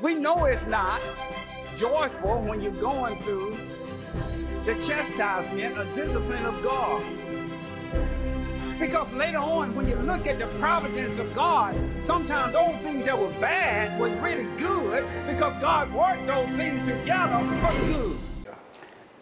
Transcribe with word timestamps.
We 0.00 0.14
know 0.14 0.44
it's 0.44 0.66
not 0.66 1.00
joyful 1.76 2.40
when 2.42 2.60
you're 2.60 2.72
going 2.72 3.16
through 3.22 3.56
the 4.64 4.74
chastisement 4.86 5.78
or 5.78 5.84
discipline 5.94 6.44
of 6.44 6.62
God. 6.62 7.02
Because 8.78 9.12
later 9.12 9.38
on, 9.38 9.74
when 9.74 9.88
you 9.88 9.94
look 9.96 10.26
at 10.26 10.38
the 10.38 10.46
providence 10.58 11.18
of 11.18 11.32
God, 11.32 11.76
sometimes 12.00 12.52
those 12.54 12.76
things 12.82 13.06
that 13.06 13.18
were 13.18 13.30
bad 13.40 13.98
were 14.00 14.08
really 14.20 14.44
good 14.56 15.06
because 15.26 15.56
God 15.60 15.92
worked 15.92 16.26
those 16.26 16.48
things 16.56 16.84
together 16.84 17.38
for 17.60 17.86
good. 17.86 18.23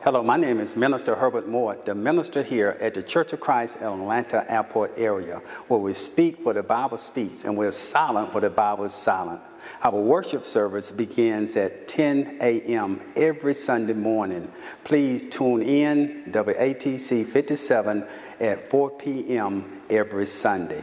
Hello, 0.05 0.21
my 0.21 0.37
name 0.37 0.59
is 0.59 0.75
Minister 0.75 1.15
Herbert 1.15 1.47
Moore, 1.47 1.77
the 1.85 1.95
minister 1.95 2.43
here 2.43 2.77
at 2.81 2.95
the 2.95 3.05
Church 3.05 3.33
of 3.33 3.39
Christ 3.39 3.77
in 3.77 3.85
Atlanta 3.85 4.45
Airport 4.51 4.91
area, 4.97 5.41
where 5.69 5.79
we 5.79 5.95
speak 5.95 6.45
what 6.45 6.57
the 6.57 6.63
Bible 6.65 6.99
speaks 6.99 7.45
and 7.45 7.57
we're 7.57 7.71
silent 7.71 8.35
where 8.35 8.41
the 8.41 8.51
Bible 8.51 8.83
is 8.83 8.93
silent. 8.93 9.41
Our 9.81 10.01
worship 10.01 10.45
service 10.45 10.91
begins 10.91 11.55
at 11.55 11.87
10 11.87 12.39
a.m. 12.41 13.01
every 13.15 13.55
Sunday 13.55 13.93
morning. 13.93 14.51
Please 14.83 15.29
tune 15.29 15.63
in 15.63 16.25
WATC 16.33 17.25
57 17.25 18.05
at 18.41 18.71
4 18.71 18.91
p.m. 18.99 19.83
every 19.89 20.27
Sunday. 20.27 20.83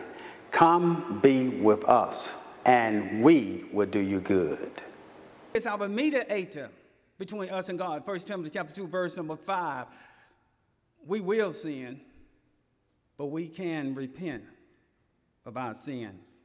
Come 0.52 1.20
be 1.22 1.49
with 1.49 1.83
us, 1.83 2.38
and 2.63 3.22
we 3.22 3.66
will 3.73 3.88
do 3.88 3.99
you 3.99 4.22
good. 4.22 4.72
It's 5.53 5.66
our 5.66 5.89
mediator 5.89 6.70
between 7.20 7.50
us 7.50 7.70
and 7.70 7.78
God. 7.78 8.08
1 8.08 8.20
Timothy 8.20 8.50
chapter 8.50 8.73
2, 8.73 8.88
verse 8.88 9.18
number 9.18 9.36
5. 9.36 9.86
We 11.05 11.20
will 11.20 11.54
sin, 11.54 12.02
but 13.18 13.28
we 13.28 13.48
can 13.48 13.94
repent 13.94 14.44
of 15.45 15.58
our 15.58 15.73
sins. 15.73 16.42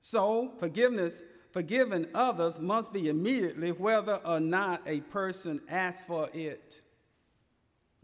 So, 0.00 0.52
forgiveness, 0.58 1.24
forgiving 1.50 2.06
others 2.14 2.60
must 2.60 2.92
be 2.92 3.08
immediately, 3.08 3.72
whether 3.72 4.14
or 4.24 4.40
not 4.40 4.82
a 4.86 5.00
person 5.00 5.60
asks 5.68 6.06
for 6.06 6.30
it. 6.32 6.80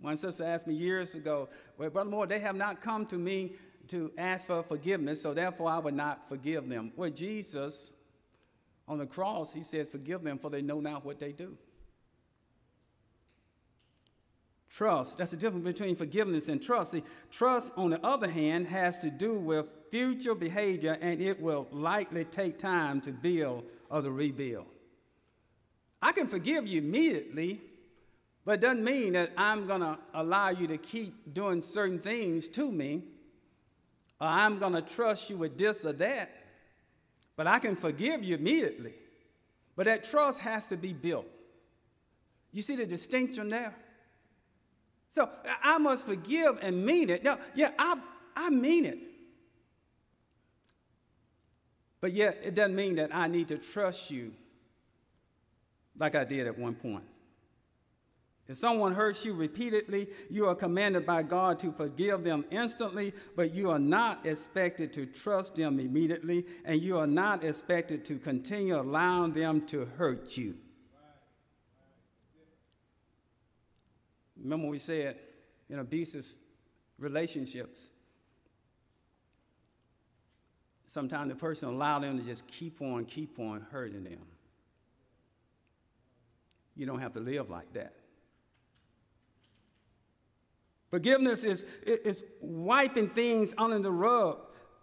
One 0.01 0.17
sister 0.17 0.45
asked 0.45 0.67
me 0.67 0.75
years 0.75 1.15
ago, 1.15 1.49
Well, 1.77 1.91
Brother 1.91 2.11
Moore, 2.11 2.27
they 2.27 2.39
have 2.41 2.57
not 2.57 2.83
come 2.83 3.07
to 3.07 3.17
me 3.17 3.55
to 3.89 4.13
ask 4.19 4.47
for 4.47 4.63
forgiveness, 4.63 5.23
so 5.23 5.35
therefore 5.35 5.71
I 5.71 5.79
would 5.79 5.95
not 5.95 6.29
forgive 6.29 6.69
them. 6.69 6.93
Well, 6.95 7.11
Jesus 7.11 7.93
on 8.89 8.99
the 8.99 9.07
cross, 9.07 9.53
he 9.53 9.63
says, 9.63 9.89
Forgive 9.89 10.23
them, 10.23 10.39
for 10.39 10.51
they 10.51 10.63
know 10.63 10.81
not 10.81 11.05
what 11.05 11.19
they 11.19 11.33
do. 11.33 11.57
Trust, 14.71 15.19
that's 15.19 15.31
the 15.31 15.37
difference 15.37 15.65
between 15.65 15.97
forgiveness 15.97 16.49
and 16.49 16.63
trust. 16.63 16.93
See, 16.93 17.03
trust, 17.31 17.73
on 17.77 17.91
the 17.91 18.05
other 18.05 18.29
hand, 18.29 18.67
has 18.69 18.99
to 18.99 19.11
do 19.11 19.39
with 19.39 19.69
future 19.91 20.35
behavior, 20.35 20.97
and 21.01 21.21
it 21.21 21.41
will 21.41 21.67
likely 21.71 22.25
take 22.25 22.59
time 22.59 23.01
to 23.03 23.13
build 23.13 23.65
or 23.91 24.03
to 24.03 24.11
rebuild. 24.11 24.67
I 26.01 26.13
can 26.13 26.29
forgive 26.29 26.67
you 26.67 26.79
immediately, 26.79 27.61
but 28.45 28.53
it 28.53 28.61
doesn't 28.61 28.85
mean 28.85 29.15
that 29.15 29.33
I'm 29.37 29.67
going 29.67 29.81
to 29.81 29.99
allow 30.15 30.51
you 30.51 30.67
to 30.69 30.79
keep 30.79 31.35
doing 31.35 31.63
certain 31.63 31.99
things 31.99 32.49
to 32.51 32.71
me, 32.71 33.03
or 34.21 34.29
I'm 34.29 34.59
going 34.59 34.75
to 34.75 34.83
trust 34.83 35.31
you 35.31 35.39
with 35.39 35.57
this 35.57 35.85
or 35.85 35.93
that. 35.95 36.31
But 37.39 37.47
I 37.47 37.61
can 37.61 37.77
forgive 37.77 38.25
you 38.25 38.35
immediately. 38.35 38.95
But 39.77 39.87
that 39.87 40.03
trust 40.03 40.41
has 40.41 40.67
to 40.67 40.77
be 40.77 40.93
built. 40.93 41.25
You 42.51 42.63
see 42.63 42.75
the 42.75 42.85
distinction 42.85 43.49
there? 43.49 43.77
So 45.09 45.31
I 45.63 45.79
must 45.79 46.05
forgive 46.05 46.59
and 46.61 46.85
mean 46.85 47.11
it. 47.11 47.23
No, 47.23 47.39
yeah, 47.55 47.71
I, 47.79 47.95
I 48.35 48.51
mean 48.51 48.87
it. 48.87 48.99
But 52.01 52.13
yet, 52.13 52.41
it 52.43 52.57
doesn't 52.57 52.75
mean 52.75 52.97
that 52.97 53.15
I 53.15 53.29
need 53.29 53.47
to 53.49 53.59
trust 53.59 54.11
you 54.11 54.35
like 55.97 56.17
I 56.17 56.25
did 56.25 56.49
at 56.49 56.59
one 56.59 56.75
point. 56.75 57.05
If 58.49 58.57
someone 58.57 58.95
hurts 58.95 59.27
you 59.27 59.35
repeatedly, 59.35 60.09
you 60.31 60.47
are 60.47 60.55
commanded 60.55 61.05
by 61.05 61.23
God 61.23 61.59
to 61.59 61.71
forgive 61.71 62.25
them 62.25 62.47
instantly, 62.51 63.13
but 63.37 63.53
you 63.53 63.71
are 63.71 63.79
not 63.79 64.25
expected 64.25 64.91
to 64.95 65.05
trust 65.05 65.57
them 65.57 65.79
immediately, 65.79 66.47
and 66.65 66.81
you 66.81 66.97
are 66.97 67.07
not 67.07 67.45
expected 67.45 68.07
to 68.07 68.17
continue 68.17 68.75
allowing 68.75 69.35
them 69.35 69.67
to 69.67 69.85
hurt 69.85 70.39
you. 70.39 70.57
Remember, 74.43 74.69
we 74.69 74.79
said 74.79 75.19
in 75.69 75.81
abusive 75.81 76.35
relationships, 76.99 77.91
sometimes 80.85 81.29
the 81.29 81.37
person 81.37 81.69
allow 81.69 81.99
them 81.99 82.19
to 82.19 82.25
just 82.25 82.47
keep 82.47 82.81
on, 82.81 83.05
keep 83.05 83.39
on 83.39 83.67
hurting 83.71 84.05
them. 84.05 84.23
You 86.77 86.87
don't 86.87 87.01
have 87.01 87.13
to 87.13 87.21
live 87.21 87.51
like 87.51 87.75
that. 87.75 87.98
Forgiveness 90.91 91.45
is, 91.45 91.65
is 91.83 92.25
wiping 92.41 93.09
things 93.09 93.55
under 93.59 93.79
the 93.79 93.91
rug. 93.91 94.39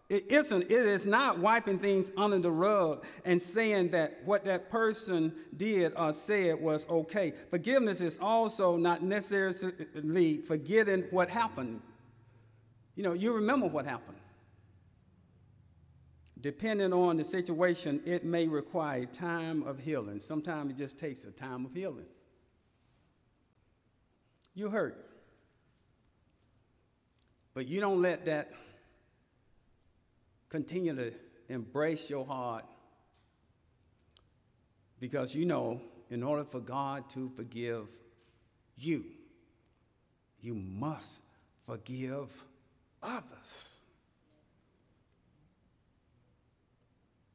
It 0.08 0.32
isn't, 0.32 0.64
it 0.64 0.72
is 0.72 1.08
not 1.08 1.40
wiping 1.40 1.80
things 1.80 2.12
under 2.16 2.38
the 2.38 2.52
rug 2.52 3.04
and 3.24 3.42
saying 3.42 3.90
that 3.90 4.22
what 4.24 4.44
that 4.44 4.70
person 4.70 5.34
did 5.58 5.94
or 5.98 6.14
said 6.14 6.62
was 6.62 6.88
okay. 6.90 7.34
Forgiveness 7.50 8.02
is 8.02 8.20
also 8.20 8.78
not 8.78 9.02
necessarily 9.02 10.42
forgetting 10.42 11.06
what 11.10 11.30
happened. 11.30 11.82
You 12.96 13.02
know, 13.02 13.14
you 13.14 13.34
remember 13.34 13.66
what 13.66 13.86
happened. 13.86 14.18
Depending 16.40 16.94
on 16.94 17.18
the 17.18 17.24
situation, 17.24 18.00
it 18.06 18.24
may 18.24 18.48
require 18.48 19.06
time 19.06 19.64
of 19.64 19.80
healing. 19.80 20.20
Sometimes 20.20 20.72
it 20.74 20.78
just 20.78 21.00
takes 21.00 21.24
a 21.24 21.32
time 21.32 21.66
of 21.66 21.74
healing. 21.74 22.06
You 24.54 24.70
hurt. 24.70 25.05
But 27.56 27.68
you 27.68 27.80
don't 27.80 28.02
let 28.02 28.26
that 28.26 28.52
continue 30.50 30.94
to 30.94 31.14
embrace 31.48 32.10
your 32.10 32.26
heart 32.26 32.66
because 35.00 35.34
you 35.34 35.46
know, 35.46 35.82
in 36.10 36.22
order 36.22 36.44
for 36.44 36.60
God 36.60 37.10
to 37.12 37.32
forgive 37.36 37.88
you, 38.78 39.06
you 40.42 40.54
must 40.54 41.22
forgive 41.66 42.30
others. 43.02 43.80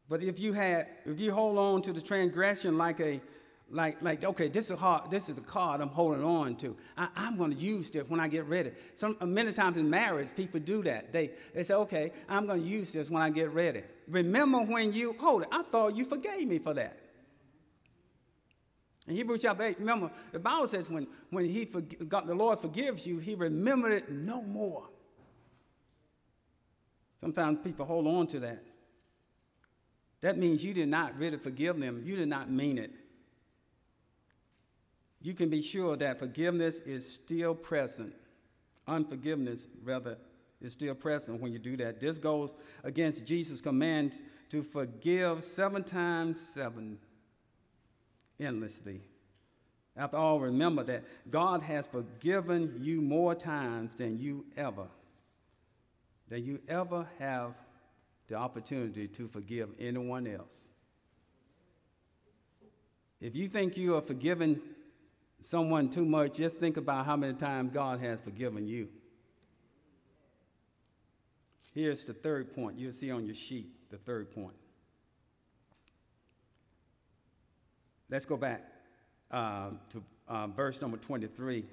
But 0.07 0.23
if 0.23 0.39
you 0.39 0.53
had, 0.53 0.89
if 1.07 1.19
you 1.19 1.33
hold 1.33 1.57
on 1.57 1.83
to 1.83 1.93
the 1.95 2.03
transgression 2.03 2.77
like 2.77 3.01
a 3.01 3.23
like, 3.71 4.03
like 4.03 4.25
okay, 4.25 4.49
this 4.49 4.71
is 4.71 4.79
hard, 4.79 5.11
this 5.11 5.29
is 5.29 5.37
the 5.37 5.41
card 5.41 5.81
I'm 5.81 5.89
holding 5.89 6.25
on 6.25 6.57
to. 6.57 6.77
I, 6.97 7.09
am 7.17 7.37
going 7.37 7.53
to 7.53 7.57
use 7.57 7.91
this 7.91 8.05
when 8.09 8.19
I 8.19 8.29
get 8.29 8.47
ready. 8.47 8.73
Some 8.95 9.17
many 9.23 9.53
times 9.53 9.77
in 9.77 9.89
marriage, 9.89 10.35
people 10.35 10.61
do 10.61 10.83
that. 10.83 11.13
They 11.13 11.31
they 11.55 11.63
say, 11.63 11.75
okay, 11.75 12.13
I'm 12.29 12.47
going 12.47 12.63
to 12.63 12.67
use 12.67 12.93
this 12.93 13.11
when 13.11 13.23
I 13.23 13.31
get 13.31 13.53
ready. 13.53 13.83
Remember 14.09 14.59
when 14.59 14.93
you 14.93 15.15
hold 15.19 15.43
it? 15.43 15.49
I 15.53 15.63
thought 15.63 15.97
you 15.97 16.05
forgave 16.05 16.49
me 16.49 16.59
for 16.59 16.75
that. 16.75 16.99
In 19.07 19.17
Hebrews 19.17 19.43
chapter 19.43 19.65
8, 19.65 19.79
remember, 19.79 20.11
the 20.33 20.39
Bible 20.39 20.67
says 20.67 20.91
when, 20.91 21.07
when 21.31 21.47
he 21.47 21.65
God, 21.65 22.27
the 22.27 22.35
Lord 22.35 22.59
forgives 22.59 23.07
you, 23.07 23.19
he 23.19 23.35
remembered 23.35 23.93
it 23.93 24.11
no 24.11 24.43
more. 24.43 24.89
Sometimes 27.21 27.59
people 27.63 27.87
hold 27.87 28.07
on 28.07 28.27
to 28.29 28.41
that. 28.41 28.65
That 30.23 30.39
means 30.39 30.65
you 30.65 30.75
did 30.75 30.89
not 30.89 31.17
really 31.17 31.39
forgive 31.39 31.79
them. 31.79 32.03
You 32.05 32.17
did 32.17 32.29
not 32.29 32.51
mean 32.51 32.77
it 32.77 32.93
you 35.23 35.35
can 35.35 35.51
be 35.51 35.61
sure 35.61 35.97
that 35.97 36.19
forgiveness 36.19 36.81
is 36.81 37.11
still 37.11 37.55
present. 37.55 38.15
Unforgiveness, 38.87 39.69
rather, 39.85 40.17
is 40.61 40.73
still 40.73 40.95
present 40.95 41.41
when 41.41 41.53
you 41.53 41.59
do 41.59 41.77
that. 41.77 42.01
This 42.01 42.19
goes 42.19 42.57
against 42.85 43.27
Jesus' 43.27 43.61
command 43.61 44.21
to 44.49 44.63
forgive 44.63 45.45
seven 45.45 45.85
times 45.85 46.41
seven 46.41 46.99
endlessly. 48.39 49.01
After 49.97 50.17
all, 50.17 50.41
remember 50.41 50.83
that 50.85 51.05
God 51.31 51.63
has 51.63 51.87
forgiven 51.87 52.75
you 52.81 53.03
more 53.03 53.35
times 53.35 53.95
than 53.97 54.19
you 54.19 54.47
ever, 54.57 54.87
than 56.29 56.45
you 56.45 56.61
ever 56.69 57.07
have 57.19 57.55
the 58.29 58.37
opportunity 58.37 59.09
to 59.09 59.29
forgive 59.29 59.69
anyone 59.79 60.27
else. 60.27 60.71
If 63.21 63.37
you 63.37 63.49
think 63.49 63.77
you 63.77 63.97
are 63.97 64.01
forgiven 64.01 64.63
someone 65.41 65.89
too 65.89 66.05
much, 66.05 66.35
just 66.35 66.59
think 66.59 66.77
about 66.77 67.07
how 67.07 67.17
many 67.17 67.35
times 67.35 67.71
God 67.73 68.01
has 68.01 68.21
forgiven 68.21 68.67
you. 68.67 68.89
Here's 71.73 72.05
the 72.05 72.13
third 72.13 72.55
point. 72.55 72.79
You'll 72.79 72.93
see 72.93 73.11
on 73.11 73.25
your 73.27 73.35
sheet 73.35 73.91
the 73.91 73.97
third 73.97 74.33
point. 74.33 74.55
Let's 78.09 78.27
go 78.27 78.37
back 78.37 78.65
uh, 79.31 79.71
to 79.91 80.03
uh, 80.27 80.47
verse 80.49 80.81
number 80.81 80.97
23 80.97 81.65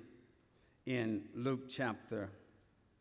in 0.86 1.24
Luke 1.34 1.68
chapter, 1.68 2.30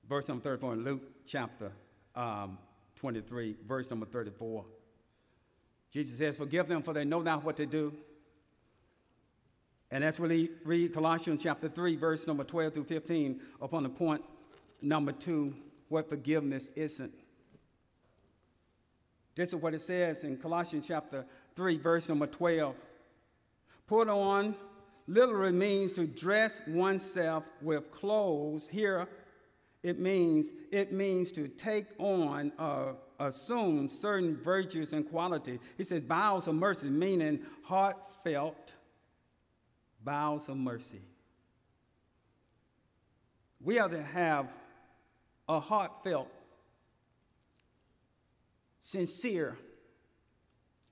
verse 0.08 0.26
number 0.28 0.42
34 0.42 0.72
in 0.72 0.84
Luke 0.84 1.02
chapter 1.26 1.70
um, 2.14 2.58
23, 2.96 3.56
verse 3.66 3.90
number 3.90 4.06
34. 4.06 4.64
Jesus 5.90 6.18
says, 6.18 6.36
Forgive 6.36 6.66
them, 6.66 6.82
for 6.82 6.94
they 6.94 7.04
know 7.04 7.20
not 7.20 7.44
what 7.44 7.56
to 7.56 7.66
do. 7.66 7.92
And 9.91 10.03
that's 10.03 10.19
really 10.19 10.50
read 10.65 10.93
Colossians 10.93 11.43
chapter 11.43 11.69
3, 11.69 11.97
verse 11.97 12.27
number 12.27 12.44
12 12.44 12.75
through 12.75 12.85
15, 12.85 13.41
upon 13.61 13.85
the 13.85 13.88
point 13.88 14.23
number 14.83 15.12
two, 15.12 15.55
what 15.88 16.09
forgiveness 16.09 16.71
isn't. 16.75 17.12
This 19.37 19.50
is 19.50 19.56
what 19.56 19.75
it 19.75 19.81
says 19.81 20.25
in 20.25 20.38
Colossians 20.38 20.87
chapter 20.88 21.25
3, 21.55 21.77
verse 21.77 22.09
number 22.09 22.27
12. 22.27 22.75
Put 23.87 24.09
on 24.09 24.56
literally 25.06 25.53
means 25.53 25.93
to 25.93 26.06
dress 26.06 26.61
oneself 26.67 27.44
with 27.62 27.91
clothes. 27.93 28.69
Here 28.69 29.06
it 29.83 30.00
means 30.00 30.53
it 30.73 30.93
means 30.93 31.31
to 31.33 31.47
take 31.47 31.87
on 31.99 32.50
uh, 32.59 32.94
assume 33.21 33.88
certain 33.88 34.37
virtues 34.37 34.93
and 34.93 35.09
qualities. 35.09 35.61
He 35.77 35.85
says 35.85 36.00
bowels 36.00 36.49
of 36.49 36.56
mercy, 36.56 36.88
meaning 36.88 37.41
heartfelt 37.62 38.73
bowels 40.06 40.49
of 40.49 40.56
mercy. 40.56 41.03
We 43.61 43.79
are 43.79 43.88
to 43.88 44.03
have 44.03 44.49
a 45.49 45.61
heartfelt, 45.61 46.31
sincere, 48.81 49.58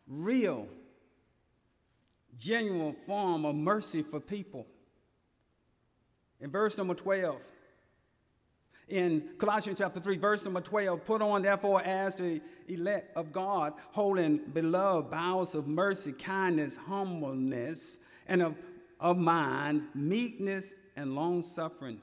real, 0.09 0.67
genuine 2.37 2.95
form 3.07 3.45
of 3.47 3.55
mercy 3.55 4.03
for 4.03 4.21
people. 4.21 4.67
In 6.41 6.51
verse 6.51 6.77
number 6.77 6.95
12, 6.95 7.41
in 8.89 9.31
Colossians 9.39 9.79
chapter 9.79 10.01
3, 10.01 10.19
verse 10.19 10.45
number 10.45 10.61
12, 10.61 11.05
put 11.05 11.23
on 11.23 11.43
therefore 11.43 11.81
as 11.83 12.17
the 12.17 12.41
elect 12.69 13.17
of 13.17 13.33
God, 13.33 13.75
holding 13.93 14.39
beloved 14.39 15.11
bowels 15.11 15.55
of 15.55 15.69
mercy, 15.69 16.13
kindness, 16.13 16.77
humbleness, 16.77 17.99
and 18.27 18.43
of, 18.43 18.57
of 19.01 19.17
mind, 19.17 19.83
meekness, 19.95 20.75
and 20.97 21.15
long 21.15 21.43
suffering, 21.43 22.01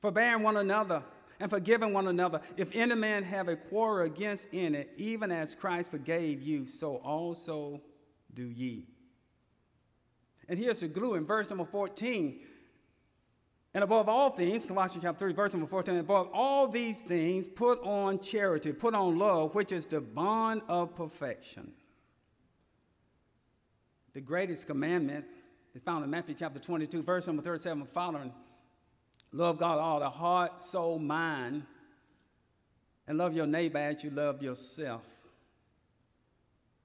forbearing 0.00 0.42
one 0.42 0.56
another 0.56 1.02
and 1.42 1.50
forgiving 1.50 1.92
one 1.92 2.06
another. 2.06 2.40
If 2.56 2.70
any 2.72 2.94
man 2.94 3.24
have 3.24 3.48
a 3.48 3.56
quarrel 3.56 4.06
against 4.06 4.48
any, 4.52 4.86
even 4.96 5.32
as 5.32 5.56
Christ 5.56 5.90
forgave 5.90 6.40
you, 6.40 6.64
so 6.64 6.96
also 6.96 7.80
do 8.32 8.44
ye. 8.44 8.86
And 10.48 10.58
here's 10.58 10.80
the 10.80 10.88
glue 10.88 11.14
in 11.14 11.26
verse 11.26 11.50
number 11.50 11.64
14. 11.64 12.40
And 13.74 13.82
above 13.82 14.08
all 14.08 14.30
things, 14.30 14.66
Colossians 14.66 15.02
chapter 15.02 15.24
3, 15.26 15.32
verse 15.32 15.52
number 15.52 15.66
14, 15.66 15.96
above 15.96 16.28
all 16.32 16.68
these 16.68 17.00
things, 17.00 17.48
put 17.48 17.80
on 17.82 18.20
charity, 18.20 18.72
put 18.72 18.94
on 18.94 19.18
love, 19.18 19.54
which 19.54 19.72
is 19.72 19.86
the 19.86 20.00
bond 20.00 20.62
of 20.68 20.94
perfection. 20.94 21.72
The 24.12 24.20
greatest 24.20 24.66
commandment 24.66 25.24
is 25.74 25.82
found 25.82 26.04
in 26.04 26.10
Matthew 26.10 26.34
chapter 26.34 26.58
22, 26.58 27.02
verse 27.02 27.26
number 27.26 27.42
37 27.42 27.86
following. 27.86 28.32
Love 29.32 29.58
God 29.58 29.78
all 29.78 30.00
the 30.00 30.10
heart, 30.10 30.62
soul, 30.62 30.98
mind, 30.98 31.62
and 33.06 33.16
love 33.16 33.34
your 33.34 33.46
neighbor 33.46 33.78
as 33.78 34.04
you 34.04 34.10
love 34.10 34.42
yourself. 34.42 35.02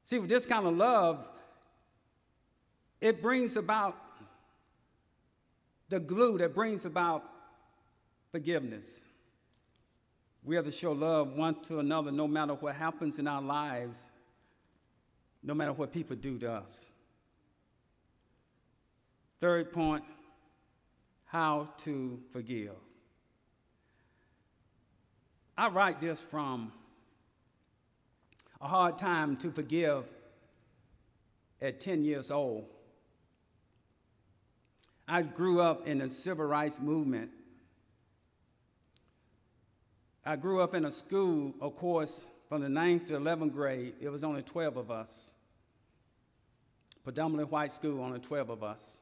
See, 0.04 0.20
with 0.20 0.30
this 0.30 0.46
kind 0.46 0.66
of 0.66 0.78
love, 0.78 1.28
it 3.02 3.22
brings 3.22 3.58
about 3.58 3.98
the 5.90 6.00
glue 6.00 6.38
that 6.38 6.56
brings 6.56 6.86
about 6.86 7.24
forgiveness. 8.32 9.02
We 10.44 10.56
have 10.56 10.64
to 10.64 10.72
show 10.72 10.94
love 10.94 11.34
one 11.34 11.62
to 11.64 11.80
another 11.80 12.12
no 12.12 12.28
matter 12.28 12.54
what 12.54 12.76
happens 12.76 13.20
in 13.20 13.28
our 13.28 13.42
lives, 13.42 14.10
no 15.44 15.54
matter 15.54 15.74
what 15.74 15.92
people 15.92 16.16
do 16.16 16.40
to 16.40 16.54
us. 16.54 16.90
Third 19.40 19.72
point 19.72 20.04
how 21.26 21.70
to 21.78 22.20
forgive. 22.32 22.72
I 25.58 25.70
write 25.70 26.00
this 26.00 26.22
from 26.22 26.72
a 28.62 28.68
hard 28.68 28.98
time 28.98 29.38
to 29.38 29.52
forgive 29.52 30.06
at 31.62 31.80
10 31.80 32.04
years 32.04 32.32
old. 32.32 32.66
I 35.08 35.22
grew 35.22 35.62
up 35.62 35.88
in 35.88 36.00
the 36.00 36.10
civil 36.10 36.46
rights 36.46 36.80
movement. 36.80 37.32
I 40.26 40.36
grew 40.36 40.62
up 40.62 40.74
in 40.74 40.86
a 40.86 40.92
school, 40.92 41.54
of 41.62 41.76
course, 41.76 42.28
from 42.50 42.62
the 42.62 42.68
9th 42.68 43.08
to 43.08 43.14
11th 43.14 43.54
grade. 43.54 43.94
It 44.02 44.10
was 44.10 44.24
only 44.24 44.42
12 44.42 44.78
of 44.78 44.92
us. 44.92 45.34
Predominantly 47.04 47.46
white 47.46 47.72
school, 47.72 48.02
only 48.02 48.20
12 48.20 48.50
of 48.50 48.64
us. 48.64 49.02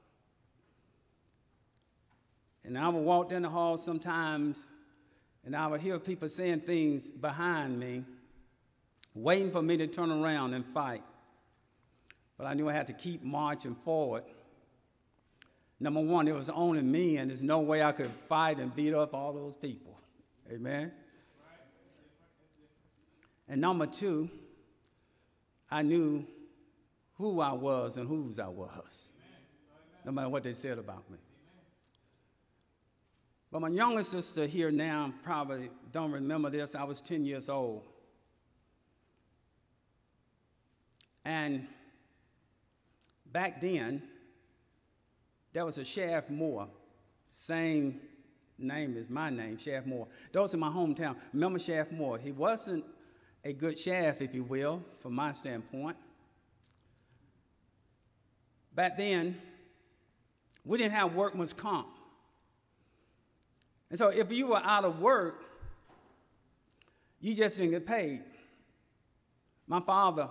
And 2.66 2.78
I 2.78 2.90
would 2.90 3.04
walk 3.04 3.30
down 3.30 3.44
the 3.44 3.50
hall 3.50 3.78
sometimes, 3.78 4.66
and 5.46 5.56
I 5.56 5.68
would 5.68 5.82
hear 5.82 6.00
people 6.00 6.28
saying 6.28 6.62
things 6.62 7.12
behind 7.12 7.80
me, 7.80 8.04
waiting 9.14 9.52
for 9.52 9.62
me 9.62 9.78
to 9.78 9.88
turn 9.88 10.12
around 10.12 10.54
and 10.54 10.66
fight. 10.66 11.04
But 12.38 12.48
I 12.48 12.54
knew 12.54 12.68
I 12.68 12.74
had 12.74 12.88
to 12.88 12.94
keep 12.94 13.24
marching 13.24 13.76
forward. 13.76 14.24
Number 15.80 16.02
one, 16.02 16.28
it 16.28 16.36
was 16.36 16.50
only 16.50 16.82
me, 16.82 17.18
and 17.18 17.30
there's 17.30 17.44
no 17.44 17.60
way 17.60 17.84
I 17.84 17.92
could 17.92 18.08
fight 18.08 18.60
and 18.60 18.76
beat 18.76 18.94
up 18.94 19.14
all 19.14 19.34
those 19.34 19.56
people. 19.56 20.00
Amen? 20.52 20.92
And 23.48 23.62
number 23.62 23.86
two, 23.86 24.30
I 25.70 25.84
knew 25.84 26.26
who 27.18 27.40
I 27.42 27.54
was 27.54 27.98
and 27.98 28.08
whose 28.08 28.40
I 28.40 28.48
was, 28.48 29.10
no 30.04 30.12
matter 30.12 30.30
what 30.30 30.44
they 30.44 30.54
said 30.54 30.80
about 30.80 31.10
me. 31.12 31.18
But 33.56 33.62
my 33.62 33.70
younger 33.70 34.04
sister 34.04 34.46
here 34.46 34.70
now 34.70 35.14
probably 35.24 35.70
don't 35.94 36.12
remember 36.12 36.50
this. 36.50 36.76
I 36.76 36.84
was 36.84 37.00
10 37.00 37.24
years 37.24 37.48
old. 37.48 37.84
And 41.24 41.66
back 43.32 43.62
then, 43.62 44.04
there 45.54 45.64
was 45.64 45.78
a 45.78 45.86
Sheriff 45.86 46.30
Moore, 46.30 46.68
same 47.30 48.02
name 48.58 48.98
as 48.98 49.10
my 49.10 49.30
name, 49.30 49.58
Sheriff 49.58 49.86
Moore. 49.86 50.10
Those 50.34 50.54
in 50.54 50.60
my 50.60 50.68
hometown. 50.68 51.16
Remember 51.32 51.58
Sheriff 51.58 51.94
Moore? 51.94 52.18
He 52.18 52.34
wasn't 52.34 52.84
a 53.46 53.54
good 53.54 53.78
sheriff, 53.78 54.20
if 54.20 54.36
you 54.36 54.44
will, 54.44 54.84
from 55.00 55.16
my 55.16 55.32
standpoint. 55.32 55.96
Back 58.74 58.98
then, 58.98 59.42
we 60.66 60.78
didn't 60.78 60.92
have 60.92 61.16
workman's 61.16 61.54
comp. 61.54 61.95
And 63.90 64.00
so 64.00 64.10
if 64.10 64.32
you 64.32 64.48
were 64.48 64.62
out 64.64 64.84
of 64.84 65.00
work, 65.00 65.44
you 67.20 67.34
just 67.34 67.58
didn't 67.58 67.72
get 67.72 67.86
paid. 67.86 68.22
My 69.68 69.80
father, 69.80 70.30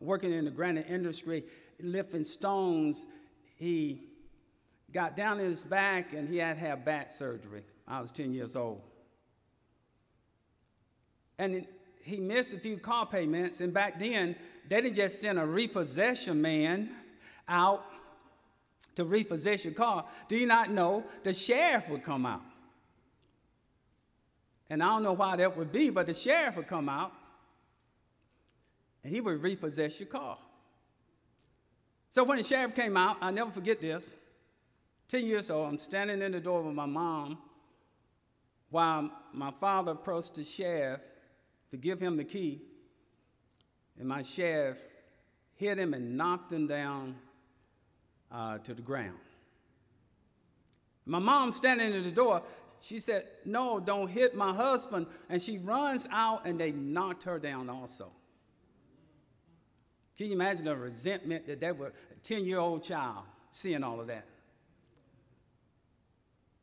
working 0.00 0.32
in 0.32 0.44
the 0.44 0.50
granite 0.50 0.86
industry, 0.88 1.44
lifting 1.80 2.24
stones, 2.24 3.06
he 3.56 4.02
got 4.92 5.16
down 5.16 5.40
in 5.40 5.46
his 5.46 5.64
back 5.64 6.12
and 6.12 6.28
he 6.28 6.38
had 6.38 6.58
to 6.58 6.60
have 6.60 6.84
back 6.84 7.10
surgery. 7.10 7.62
I 7.86 8.00
was 8.00 8.12
10 8.12 8.32
years 8.32 8.56
old. 8.56 8.82
And 11.38 11.66
he 12.04 12.18
missed 12.18 12.52
a 12.52 12.58
few 12.58 12.76
car 12.78 13.06
payments, 13.06 13.60
and 13.60 13.72
back 13.72 13.98
then, 13.98 14.36
they 14.68 14.80
didn't 14.80 14.96
just 14.96 15.20
send 15.20 15.38
a 15.38 15.46
repossession 15.46 16.42
man 16.42 16.90
out 17.48 17.84
to 18.94 19.04
repossess 19.04 19.64
your 19.64 19.74
car. 19.74 20.04
Do 20.28 20.36
you 20.36 20.46
not 20.46 20.70
know 20.70 21.04
the 21.22 21.32
sheriff 21.32 21.88
would 21.88 22.02
come 22.02 22.26
out? 22.26 22.42
And 24.72 24.82
I 24.82 24.86
don't 24.86 25.02
know 25.02 25.12
why 25.12 25.36
that 25.36 25.54
would 25.54 25.70
be, 25.70 25.90
but 25.90 26.06
the 26.06 26.14
sheriff 26.14 26.56
would 26.56 26.66
come 26.66 26.88
out 26.88 27.12
and 29.04 29.12
he 29.12 29.20
would 29.20 29.42
repossess 29.42 30.00
your 30.00 30.06
car. 30.06 30.38
So 32.08 32.24
when 32.24 32.38
the 32.38 32.42
sheriff 32.42 32.74
came 32.74 32.96
out, 32.96 33.18
i 33.20 33.30
never 33.30 33.50
forget 33.50 33.82
this. 33.82 34.14
10 35.08 35.26
years 35.26 35.50
old, 35.50 35.68
I'm 35.68 35.76
standing 35.76 36.22
in 36.22 36.32
the 36.32 36.40
door 36.40 36.62
with 36.62 36.74
my 36.74 36.86
mom 36.86 37.36
while 38.70 39.10
my 39.34 39.50
father 39.50 39.92
approached 39.92 40.36
the 40.36 40.44
sheriff 40.44 41.02
to 41.70 41.76
give 41.76 42.00
him 42.00 42.16
the 42.16 42.24
key. 42.24 42.62
And 43.98 44.08
my 44.08 44.22
sheriff 44.22 44.78
hit 45.54 45.76
him 45.76 45.92
and 45.92 46.16
knocked 46.16 46.50
him 46.50 46.66
down 46.66 47.16
uh, 48.30 48.56
to 48.56 48.72
the 48.72 48.80
ground. 48.80 49.18
My 51.04 51.18
mom 51.18 51.52
standing 51.52 51.92
in 51.92 52.02
the 52.02 52.10
door, 52.10 52.42
she 52.82 52.98
said, 52.98 53.24
No, 53.44 53.78
don't 53.78 54.08
hit 54.08 54.34
my 54.34 54.52
husband. 54.52 55.06
And 55.28 55.40
she 55.40 55.58
runs 55.58 56.08
out 56.10 56.44
and 56.44 56.58
they 56.58 56.72
knocked 56.72 57.22
her 57.22 57.38
down 57.38 57.70
also. 57.70 58.10
Can 60.18 60.26
you 60.26 60.32
imagine 60.32 60.64
the 60.64 60.76
resentment 60.76 61.46
that 61.46 61.60
they 61.60 61.70
were, 61.72 61.92
a 62.10 62.14
10 62.22 62.44
year 62.44 62.58
old 62.58 62.82
child, 62.82 63.22
seeing 63.50 63.84
all 63.84 64.00
of 64.00 64.08
that? 64.08 64.26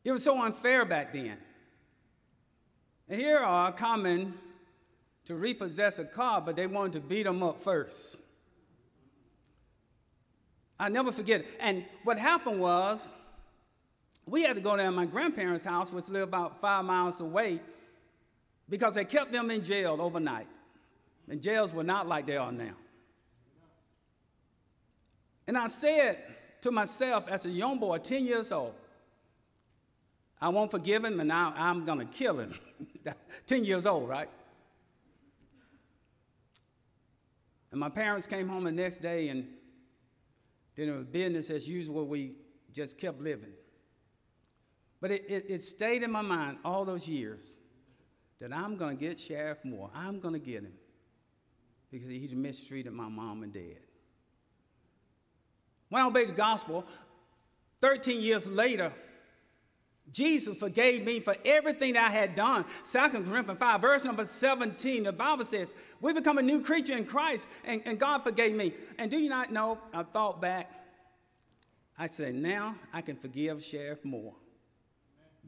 It 0.04 0.12
was 0.12 0.24
so 0.24 0.42
unfair 0.42 0.84
back 0.84 1.14
then. 1.14 1.38
And 3.08 3.20
here 3.20 3.40
are 3.40 3.72
coming 3.72 4.34
to 5.26 5.36
repossess 5.36 6.00
a 6.00 6.06
car, 6.06 6.42
but 6.42 6.58
they 6.58 6.68
wanted 6.68 6.94
to 6.94 7.00
beat 7.00 7.24
them 7.24 7.42
up 7.44 7.64
first. 7.64 8.22
I 10.78 10.90
never 10.90 11.14
forget. 11.14 11.46
And 11.62 11.86
what 12.04 12.20
happened 12.20 12.60
was, 12.60 13.14
we 14.30 14.44
had 14.44 14.56
to 14.56 14.62
go 14.62 14.76
down 14.78 14.86
to 14.86 14.92
my 14.92 15.06
grandparents' 15.06 15.64
house, 15.64 15.92
which 15.92 16.08
lived 16.10 16.30
about 16.30 16.62
five 16.62 16.86
miles 16.86 17.20
away, 17.20 17.60
because 18.68 18.96
they 18.96 19.06
kept 19.06 19.32
them 19.32 19.50
in 19.50 19.64
jail 19.64 19.98
overnight. 20.00 20.48
And 21.28 21.42
jails 21.42 21.74
were 21.74 21.84
not 21.84 22.08
like 22.08 22.26
they 22.26 22.38
are 22.38 22.52
now. 22.52 22.74
And 25.48 25.58
I 25.58 25.68
said 25.68 26.20
to 26.62 26.72
myself 26.72 27.28
as 27.28 27.46
a 27.46 27.50
young 27.50 27.80
boy, 27.80 27.98
10 27.98 28.26
years 28.26 28.52
old, 28.52 28.76
I 30.42 30.50
won't 30.50 30.72
forgive 30.72 31.04
him 31.04 31.20
and 31.20 31.28
now 31.28 31.54
I'm 31.56 31.86
going 31.86 32.00
to 32.00 32.06
kill 32.06 32.40
him. 32.40 32.54
10 33.48 33.66
years 33.66 33.86
old, 33.86 34.08
right? 34.08 34.30
And 37.72 37.80
my 37.80 37.90
parents 37.90 38.26
came 38.26 38.48
home 38.48 38.64
the 38.64 38.72
next 38.72 38.98
day 38.98 39.30
and 39.30 39.48
then 40.76 40.90
it 40.90 40.96
was 40.96 41.06
business 41.06 41.50
as 41.50 41.68
usual. 41.68 42.06
We 42.06 42.34
just 42.72 42.98
kept 42.98 43.20
living. 43.20 43.52
But 45.02 45.12
it, 45.12 45.26
it, 45.30 45.46
it 45.50 45.62
stayed 45.62 46.04
in 46.04 46.12
my 46.12 46.22
mind 46.22 46.58
all 46.66 46.86
those 46.86 47.08
years 47.08 47.60
that 48.40 48.54
I'm 48.54 48.78
going 48.78 48.98
to 48.98 49.06
get 49.06 49.20
Sheriff 49.20 49.64
Moore. 49.64 49.90
I'm 49.94 50.20
going 50.20 50.34
to 50.34 50.40
get 50.40 50.64
him 50.64 50.74
because 51.92 52.08
he's 52.08 52.36
mistreated 52.36 52.94
my 52.94 53.08
mom 53.08 53.44
and 53.44 53.52
dad. 53.52 53.80
When 55.90 56.02
I 56.02 56.06
obeyed 56.06 56.28
the 56.28 56.34
gospel, 56.34 56.86
13 57.82 58.22
years 58.22 58.48
later, 58.48 58.94
Jesus 60.12 60.58
forgave 60.58 61.04
me 61.06 61.20
for 61.20 61.36
everything 61.46 61.94
that 61.94 62.10
I 62.10 62.12
had 62.12 62.36
done. 62.36 62.66
2 62.92 63.00
Corinthians 63.10 63.60
5, 63.60 63.82
verse 63.82 64.04
number 64.04 64.26
17, 64.26 65.04
the 65.04 65.14
Bible 65.14 65.46
says, 65.46 65.74
We 66.02 66.14
become 66.14 66.38
a 66.38 66.44
new 66.44 66.62
creature 66.62 66.98
in 66.98 67.06
Christ, 67.06 67.48
and, 67.64 67.82
and 67.86 68.00
God 68.00 68.24
forgave 68.24 68.56
me. 68.56 68.74
And 68.98 69.10
do 69.10 69.18
you 69.18 69.30
not 69.30 69.52
know? 69.52 69.80
I 69.94 70.04
thought 70.04 70.42
back. 70.42 70.72
I 71.98 72.08
said, 72.08 72.36
Now 72.36 72.76
I 72.94 73.02
can 73.02 73.16
forgive 73.16 73.64
Sheriff 73.64 74.04
Moore 74.04 74.36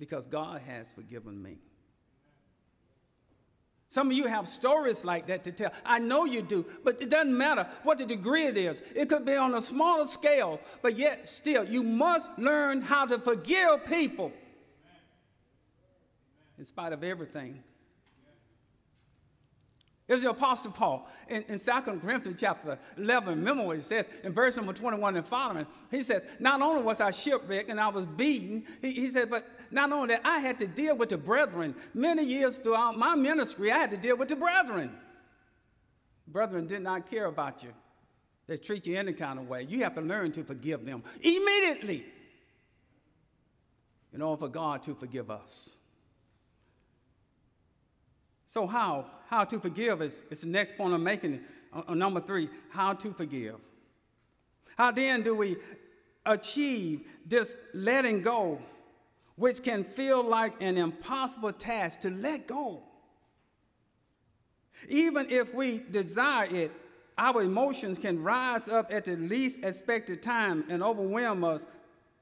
because 0.02 0.26
God 0.26 0.64
has 0.66 0.92
forgiven 0.92 1.40
me. 1.40 1.60
Some 3.86 4.08
of 4.08 4.14
you 4.14 4.26
have 4.26 4.48
stories 4.48 5.06
like 5.06 5.28
that 5.28 5.44
to 5.44 5.52
tell. 5.52 5.72
I 5.86 6.00
know 6.00 6.26
you 6.26 6.42
do, 6.42 6.66
but 6.84 7.00
it 7.00 7.12
doesn't 7.12 7.38
matter 7.38 7.68
what 7.84 8.00
the 8.00 8.08
degree 8.08 8.46
it 8.46 8.58
is. 8.58 8.82
It 8.96 9.10
could 9.10 9.28
be 9.28 9.36
on 9.36 9.54
a 9.54 9.62
smaller 9.62 10.08
scale, 10.08 10.60
but 10.82 10.98
yet 10.98 11.28
still, 11.28 11.64
you 11.64 11.84
must 11.84 12.32
learn 12.40 12.82
how 12.82 13.06
to 13.06 13.20
forgive 13.20 13.86
people 13.86 14.32
in 16.58 16.66
spite 16.66 16.94
of 16.94 17.04
everything. 17.04 17.62
Was 20.12 20.24
the 20.24 20.30
Apostle 20.30 20.72
Paul 20.72 21.08
in, 21.30 21.44
in 21.44 21.58
2 21.58 21.72
Corinthians 21.84 22.38
chapter 22.38 22.78
11. 22.98 23.40
Remember 23.40 23.64
what 23.64 23.78
he 23.78 23.82
says 23.82 24.06
in 24.26 24.34
verse 24.34 24.58
number 24.58 24.74
21 24.74 25.16
and 25.16 25.26
following. 25.26 25.66
He 25.90 26.04
says, 26.04 26.22
Not 26.38 26.62
only 26.62 26.84
was 26.84 27.00
I 27.00 27.12
shipwrecked 27.12 27.70
and 27.70 27.80
I 27.80 27.88
was 27.88 28.06
beaten, 28.06 28.66
he, 28.82 28.92
he 28.92 29.10
said, 29.10 29.30
but 29.30 29.48
not 29.72 29.90
only 29.94 30.10
that, 30.10 30.22
I 30.26 30.40
had 30.40 30.60
to 30.60 30.68
deal 30.68 30.98
with 30.98 31.10
the 31.10 31.18
brethren. 31.18 31.76
Many 31.94 32.26
years 32.26 32.58
throughout 32.58 32.98
my 32.98 33.16
ministry, 33.16 33.72
I 33.72 33.78
had 33.78 33.92
to 33.92 33.98
deal 33.98 34.18
with 34.18 34.28
the 34.28 34.36
brethren. 34.36 34.92
Brethren 36.28 36.68
did 36.68 36.82
not 36.82 37.10
care 37.10 37.28
about 37.28 37.64
you, 37.64 37.74
they 38.48 38.58
treat 38.58 38.86
you 38.88 38.98
any 38.98 39.14
kind 39.14 39.40
of 39.40 39.48
way. 39.48 39.64
You 39.64 39.84
have 39.84 39.96
to 39.96 40.02
learn 40.02 40.34
to 40.34 40.44
forgive 40.44 40.86
them 40.86 41.04
immediately 41.22 42.06
in 44.12 44.22
order 44.22 44.42
for 44.42 44.50
God 44.50 44.84
to 44.84 44.94
forgive 44.94 45.32
us. 45.32 45.78
So, 48.52 48.68
how? 48.68 49.06
How 49.30 49.46
to 49.46 49.62
forgive 49.62 50.02
is, 50.02 50.24
is 50.30 50.42
the 50.42 50.50
next 50.50 50.76
point 50.76 50.94
I'm 50.94 51.02
making. 51.02 51.40
On, 51.72 51.86
on 51.88 51.98
number 51.98 52.20
three, 52.20 52.50
how 52.70 52.92
to 52.96 53.14
forgive. 53.14 53.56
How 54.78 54.92
then 54.92 55.22
do 55.22 55.34
we 55.34 55.56
achieve 56.26 57.08
this 57.26 57.56
letting 57.74 58.22
go, 58.22 58.60
which 59.38 59.64
can 59.64 59.86
feel 59.86 60.22
like 60.22 60.62
an 60.62 60.78
impossible 60.78 61.54
task 61.54 62.02
to 62.02 62.10
let 62.10 62.46
go? 62.46 62.84
Even 64.90 65.30
if 65.30 65.54
we 65.54 65.80
desire 65.90 66.54
it, 66.54 66.74
our 67.18 67.44
emotions 67.44 67.98
can 67.98 68.22
rise 68.22 68.68
up 68.68 68.94
at 68.94 69.06
the 69.06 69.16
least 69.16 69.64
expected 69.64 70.22
time 70.22 70.66
and 70.68 70.84
overwhelm 70.84 71.46
us 71.46 71.68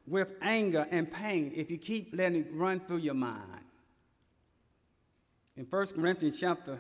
with 0.06 0.34
anger 0.44 0.86
and 0.92 1.12
pain 1.12 1.52
if 1.56 1.72
you 1.72 1.80
keep 1.80 2.12
letting 2.14 2.42
it 2.42 2.50
run 2.52 2.80
through 2.82 2.98
your 2.98 3.16
mind. 3.16 3.59
In 5.60 5.66
1 5.66 5.86
Corinthians 5.88 6.40
chapter 6.40 6.80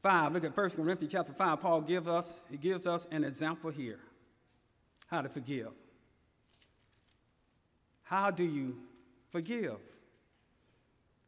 5, 0.00 0.32
look 0.32 0.44
at 0.44 0.56
1 0.56 0.70
Corinthians 0.70 1.12
chapter 1.12 1.32
5, 1.32 1.60
Paul 1.60 1.80
gives 1.80 2.06
us, 2.06 2.44
he 2.48 2.56
gives 2.56 2.86
us 2.86 3.08
an 3.10 3.24
example 3.24 3.68
here. 3.68 3.98
How 5.08 5.22
to 5.22 5.28
forgive. 5.28 5.72
How 8.04 8.30
do 8.30 8.44
you 8.44 8.76
forgive? 9.32 9.78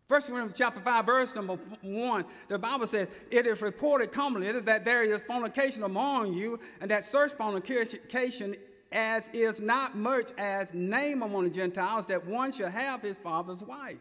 1 0.06 0.22
Corinthians 0.22 0.52
chapter 0.56 0.78
5, 0.78 1.04
verse 1.04 1.34
number 1.34 1.58
1, 1.80 2.24
the 2.46 2.60
Bible 2.60 2.86
says, 2.86 3.08
It 3.28 3.44
is 3.48 3.60
reported 3.60 4.12
commonly 4.12 4.52
that 4.52 4.84
there 4.84 5.02
is 5.02 5.20
fornication 5.22 5.82
among 5.82 6.32
you, 6.32 6.60
and 6.80 6.88
that 6.92 7.02
such 7.02 7.32
fornication 7.32 8.54
as 8.92 9.28
is 9.32 9.60
not 9.60 9.96
much 9.96 10.30
as 10.38 10.72
name 10.72 11.24
among 11.24 11.42
the 11.42 11.50
Gentiles, 11.50 12.06
that 12.06 12.24
one 12.24 12.52
shall 12.52 12.70
have 12.70 13.02
his 13.02 13.18
father's 13.18 13.64
wife. 13.64 13.98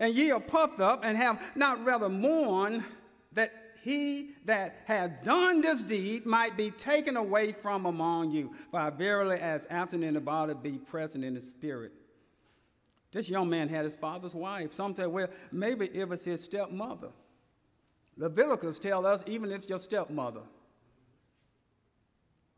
And 0.00 0.14
ye 0.14 0.30
are 0.30 0.40
puffed 0.40 0.80
up 0.80 1.04
and 1.04 1.16
have 1.16 1.56
not 1.56 1.84
rather 1.84 2.08
mourned 2.08 2.84
that 3.32 3.52
he 3.82 4.30
that 4.44 4.82
had 4.84 5.22
done 5.22 5.60
this 5.60 5.82
deed 5.82 6.26
might 6.26 6.56
be 6.56 6.70
taken 6.70 7.16
away 7.16 7.52
from 7.52 7.86
among 7.86 8.30
you. 8.32 8.52
For 8.70 8.80
I 8.80 8.90
verily, 8.90 9.38
as 9.38 9.66
absent 9.70 10.04
in 10.04 10.14
the 10.14 10.20
body, 10.20 10.54
be 10.60 10.78
present 10.78 11.24
in 11.24 11.34
the 11.34 11.40
spirit. 11.40 11.92
This 13.12 13.28
young 13.30 13.48
man 13.48 13.68
had 13.68 13.84
his 13.84 13.96
father's 13.96 14.34
wife. 14.34 14.72
Some 14.72 14.94
say, 14.94 15.06
well, 15.06 15.28
maybe 15.50 15.88
it 15.92 16.08
was 16.08 16.24
his 16.24 16.44
stepmother. 16.44 17.10
Leviticus 18.16 18.78
tell 18.78 19.06
us 19.06 19.24
even 19.26 19.50
if 19.50 19.68
your 19.68 19.78
stepmother, 19.78 20.42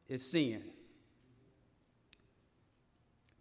is 0.08 0.28
sin. 0.28 0.62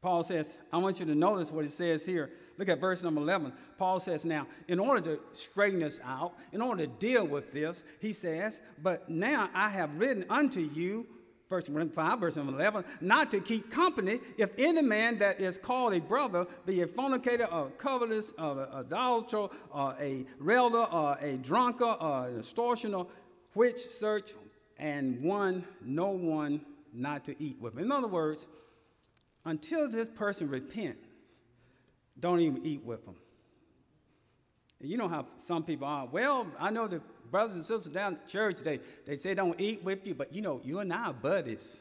Paul 0.02 0.24
says, 0.24 0.58
I 0.72 0.78
want 0.78 1.00
you 1.00 1.06
to 1.08 1.16
notice 1.16 1.52
what 1.52 1.66
he 1.66 1.72
says 1.72 2.06
here. 2.06 2.30
Look 2.60 2.68
at 2.68 2.82
verse 2.82 3.02
number 3.04 3.22
11. 3.22 3.54
Paul 3.78 4.02
says, 4.02 4.26
Now, 4.26 4.46
in 4.68 4.80
order 4.80 5.16
to 5.16 5.20
straighten 5.32 5.80
this 5.80 6.02
out, 6.04 6.34
in 6.52 6.62
order 6.62 6.86
to 6.86 6.92
deal 6.92 7.26
with 7.26 7.54
this, 7.54 7.86
he 8.02 8.12
says, 8.12 8.62
But 8.84 9.10
now 9.10 9.50
I 9.54 9.70
have 9.70 9.96
written 9.98 10.26
unto 10.30 10.60
you, 10.60 11.08
verse 11.50 11.70
5, 11.70 12.20
verse 12.20 12.36
number 12.36 12.52
11, 12.52 12.84
not 13.00 13.32
to 13.32 13.40
keep 13.40 13.72
company 13.72 14.20
if 14.38 14.54
any 14.58 14.82
man 14.82 15.20
that 15.20 15.40
is 15.40 15.58
called 15.58 15.94
a 15.94 16.02
brother 16.02 16.46
be 16.66 16.82
a 16.82 16.88
fornicator 16.88 17.46
or 17.46 17.70
covetous 17.78 18.34
or 18.38 18.64
an 18.64 18.68
adulterer 18.74 19.48
or 19.72 19.96
a 19.98 20.26
railer 20.38 20.84
or 20.92 21.18
a 21.22 21.38
drunkard 21.38 21.96
or 22.02 22.28
an 22.28 22.40
extortioner, 22.40 23.06
which 23.54 23.78
search 23.78 24.32
and 24.78 25.22
one, 25.24 25.64
no 25.82 26.10
one 26.10 26.60
not 26.92 27.24
to 27.24 27.42
eat 27.42 27.58
with. 27.62 27.80
In 27.80 27.90
other 27.90 28.10
words, 28.10 28.50
until 29.46 29.90
this 29.90 30.10
person 30.10 30.50
repents, 30.50 31.09
don't 32.20 32.40
even 32.40 32.66
eat 32.66 32.84
with 32.84 33.06
them. 33.06 33.16
You 34.82 34.98
know 34.98 35.10
how 35.10 35.26
some 35.36 35.64
people 35.64 35.88
are. 35.88 36.06
Well, 36.06 36.48
I 36.60 36.70
know 36.70 36.88
the 36.88 37.02
brothers 37.30 37.56
and 37.56 37.66
sisters 37.66 37.92
down 37.92 38.14
at 38.14 38.28
church, 38.28 38.58
they, 38.58 38.80
they 39.06 39.18
say 39.18 39.34
don't 39.34 39.60
eat 39.60 39.84
with 39.84 40.08
you, 40.08 40.16
but 40.16 40.34
you 40.34 40.42
know, 40.42 40.62
you 40.64 40.80
and 40.80 40.92
I 40.92 41.08
are 41.08 41.14
buddies. 41.14 41.80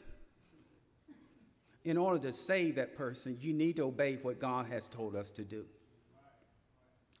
In 1.85 1.95
order 1.97 2.19
to 2.27 2.33
save 2.33 2.75
that 2.75 2.97
person, 2.97 3.37
you 3.39 3.53
need 3.53 3.77
to 3.77 3.83
obey 3.83 4.19
what 4.21 4.39
God 4.39 4.67
has 4.67 4.87
told 4.87 5.15
us 5.15 5.29
to 5.31 5.43
do 5.43 5.65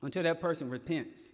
until 0.01 0.23
that 0.23 0.41
person 0.41 0.69
repents. 0.69 1.31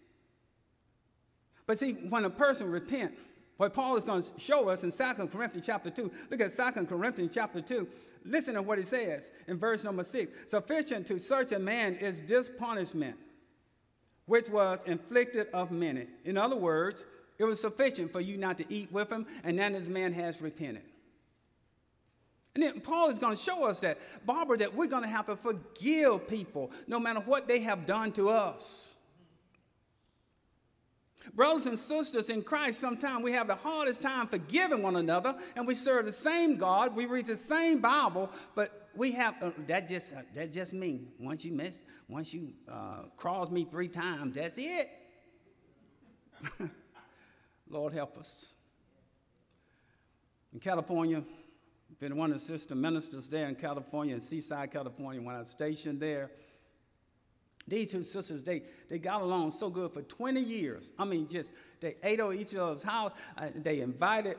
But 1.65 1.79
see, 1.79 1.93
when 1.93 2.23
a 2.23 2.29
person 2.29 2.69
repents, 2.69 3.19
what 3.57 3.73
Paul 3.73 3.95
is 3.95 4.03
going 4.03 4.21
to 4.21 4.31
show 4.37 4.69
us 4.69 4.83
in 4.83 4.91
2 4.91 5.27
Corinthians 5.27 5.65
chapter 5.65 5.89
2, 5.89 6.11
look 6.29 6.41
at 6.41 6.55
2 6.55 6.85
Corinthians 6.85 7.31
chapter 7.33 7.61
2. 7.61 7.87
Listen 8.25 8.55
to 8.55 8.61
what 8.61 8.77
he 8.77 8.83
says 8.83 9.31
in 9.47 9.57
verse 9.57 9.83
number 9.83 10.03
6. 10.03 10.31
Sufficient 10.47 11.05
to 11.07 11.19
search 11.19 11.51
a 11.51 11.59
man 11.59 11.95
is 11.95 12.21
this 12.23 12.49
punishment, 12.49 13.15
which 14.25 14.49
was 14.49 14.83
inflicted 14.85 15.47
of 15.53 15.71
many. 15.71 16.07
In 16.25 16.37
other 16.37 16.55
words, 16.55 17.05
it 17.37 17.43
was 17.43 17.61
sufficient 17.61 18.11
for 18.11 18.19
you 18.19 18.37
not 18.37 18.57
to 18.57 18.65
eat 18.73 18.91
with 18.91 19.11
him, 19.11 19.25
and 19.43 19.59
then 19.59 19.73
this 19.73 19.87
man 19.87 20.11
has 20.13 20.41
repented. 20.41 20.83
And 22.55 22.63
then 22.63 22.79
Paul 22.79 23.09
is 23.09 23.19
going 23.19 23.35
to 23.35 23.41
show 23.41 23.65
us 23.65 23.81
that, 23.81 23.99
Barbara, 24.25 24.57
that 24.57 24.73
we're 24.73 24.87
going 24.87 25.03
to 25.03 25.09
have 25.09 25.25
to 25.27 25.35
forgive 25.35 26.27
people 26.27 26.71
no 26.87 26.99
matter 26.99 27.19
what 27.19 27.47
they 27.47 27.59
have 27.59 27.85
done 27.85 28.13
to 28.13 28.29
us. 28.29 28.94
Brothers 31.33 31.65
and 31.65 31.77
sisters 31.77 32.29
in 32.29 32.43
Christ, 32.43 32.79
sometimes 32.79 33.23
we 33.23 33.31
have 33.31 33.47
the 33.47 33.55
hardest 33.55 34.01
time 34.01 34.27
forgiving 34.27 34.81
one 34.81 34.95
another, 34.95 35.35
and 35.55 35.65
we 35.65 35.73
serve 35.73 36.05
the 36.05 36.11
same 36.11 36.57
God, 36.57 36.95
we 36.95 37.05
read 37.05 37.25
the 37.25 37.35
same 37.35 37.79
Bible, 37.81 38.29
but 38.53 38.89
we 38.95 39.11
have 39.11 39.35
uh, 39.41 39.51
that 39.67 39.87
just 39.87 40.13
uh, 40.13 40.21
that 40.33 40.53
just 40.53 40.73
me. 40.73 41.01
Once 41.19 41.43
you 41.43 41.51
miss, 41.51 41.83
once 42.07 42.33
you 42.33 42.53
uh, 42.71 43.03
cross 43.17 43.49
me 43.49 43.65
three 43.69 43.87
times, 43.89 44.35
that's 44.35 44.57
it. 44.57 44.89
Lord 47.69 47.93
help 47.93 48.17
us. 48.17 48.53
in 50.53 50.59
California. 50.59 51.23
Been 51.99 52.17
one 52.17 52.31
of 52.31 52.37
the 52.37 52.43
sister 52.43 52.75
ministers 52.75 53.29
there 53.29 53.47
in 53.47 53.55
California, 53.55 54.13
in 54.13 54.19
Seaside, 54.19 54.69
California, 54.69 55.21
when 55.21 55.35
I 55.35 55.39
was 55.39 55.49
stationed 55.49 56.01
there. 56.01 56.29
These 57.67 57.87
two 57.87 58.03
sisters, 58.03 58.43
they, 58.43 58.61
they 58.89 58.99
got 58.99 59.21
along 59.21 59.51
so 59.51 59.69
good 59.69 59.91
for 59.91 60.03
20 60.03 60.39
years. 60.39 60.91
I 60.99 61.05
mean, 61.05 61.27
just 61.27 61.51
they 61.79 61.95
ate 62.03 62.19
over 62.19 62.33
each 62.33 62.53
other's 62.53 62.83
house. 62.83 63.11
Uh, 63.37 63.47
they 63.55 63.81
invited 63.81 64.37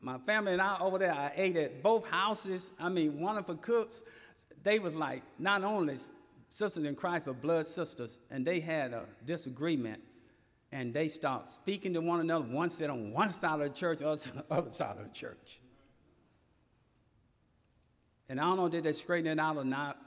my 0.00 0.18
family 0.18 0.52
and 0.52 0.62
I 0.62 0.78
over 0.80 0.98
there. 0.98 1.12
I 1.12 1.32
ate 1.34 1.56
at 1.56 1.82
both 1.82 2.06
houses. 2.06 2.70
I 2.78 2.88
mean, 2.88 3.20
wonderful 3.20 3.56
cooks. 3.56 4.04
They 4.62 4.78
was 4.78 4.94
like 4.94 5.22
not 5.38 5.64
only 5.64 5.96
sisters 6.48 6.84
in 6.84 6.94
Christ, 6.94 7.26
but 7.26 7.42
blood 7.42 7.66
sisters. 7.66 8.20
And 8.30 8.46
they 8.46 8.60
had 8.60 8.92
a 8.92 9.04
disagreement. 9.24 10.00
And 10.72 10.94
they 10.94 11.08
stopped 11.08 11.48
speaking 11.48 11.92
to 11.94 12.00
one 12.00 12.20
another. 12.20 12.44
One 12.44 12.70
said 12.70 12.90
on 12.90 13.10
one 13.10 13.30
side 13.30 13.60
of 13.60 13.68
the 13.68 13.74
church, 13.74 14.00
other 14.00 14.22
other 14.50 14.70
side 14.70 14.96
of 14.96 15.04
the 15.04 15.12
church. 15.12 15.60
And 18.28 18.38
I 18.38 18.44
don't 18.44 18.56
know 18.56 18.68
did 18.68 18.84
they 18.84 18.92
straighten 18.92 19.26
it 19.26 19.40
out 19.40 19.56
or 19.56 19.64
not. 19.64 19.98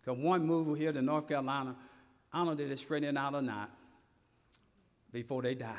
Because 0.00 0.18
one 0.18 0.44
moved 0.44 0.80
here 0.80 0.92
to 0.92 1.00
North 1.00 1.28
Carolina 1.28 1.76
I 2.32 2.38
don't 2.38 2.46
know 2.46 2.54
did 2.54 2.70
they 2.70 2.76
straighten 2.76 3.16
it 3.16 3.18
out 3.18 3.34
or 3.34 3.42
not 3.42 3.70
before 5.12 5.42
they 5.42 5.54
died. 5.54 5.76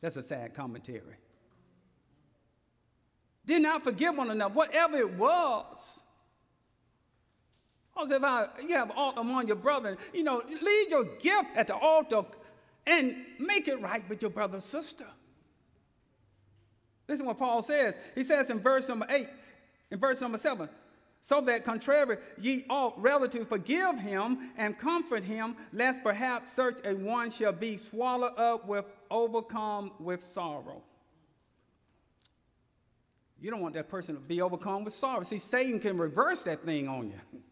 That's 0.00 0.16
a 0.16 0.22
sad 0.22 0.54
commentary. 0.54 1.16
Did 3.46 3.62
not 3.62 3.82
forgive 3.82 4.16
one 4.16 4.30
another, 4.30 4.52
whatever 4.52 4.98
it 4.98 5.14
was. 5.14 6.02
Also, 7.96 8.14
if 8.14 8.22
I, 8.22 8.46
you 8.62 8.76
have 8.76 8.92
altar 8.94 9.20
among 9.20 9.46
your 9.46 9.56
brother, 9.56 9.96
you 10.12 10.22
know, 10.22 10.40
leave 10.46 10.90
your 10.90 11.04
gift 11.16 11.56
at 11.56 11.66
the 11.66 11.74
altar 11.74 12.22
and 12.86 13.16
make 13.40 13.66
it 13.66 13.80
right 13.80 14.08
with 14.08 14.22
your 14.22 14.30
brother 14.30 14.60
sister. 14.60 15.06
Listen 17.08 17.26
what 17.26 17.38
Paul 17.38 17.62
says. 17.62 17.96
He 18.14 18.22
says 18.22 18.50
in 18.50 18.60
verse 18.60 18.88
number 18.88 19.06
8, 19.08 19.28
in 19.90 19.98
verse 19.98 20.20
number 20.20 20.38
7, 20.38 20.68
so 21.20 21.40
that 21.42 21.64
contrary 21.64 22.16
ye 22.40 22.64
ought 22.70 23.00
rather 23.00 23.28
to 23.28 23.44
forgive 23.44 23.98
him 23.98 24.50
and 24.56 24.78
comfort 24.78 25.24
him, 25.24 25.56
lest 25.72 26.02
perhaps 26.02 26.52
such 26.52 26.78
a 26.84 26.94
one 26.94 27.30
shall 27.30 27.52
be 27.52 27.76
swallowed 27.76 28.38
up 28.38 28.66
with 28.66 28.84
overcome 29.10 29.92
with 29.98 30.22
sorrow. 30.22 30.82
You 33.40 33.50
don't 33.50 33.60
want 33.60 33.74
that 33.74 33.88
person 33.88 34.16
to 34.16 34.20
be 34.20 34.40
overcome 34.42 34.84
with 34.84 34.94
sorrow. 34.94 35.22
See, 35.22 35.38
Satan 35.38 35.78
can 35.78 35.96
reverse 35.96 36.42
that 36.44 36.64
thing 36.64 36.88
on 36.88 37.08
you. 37.08 37.40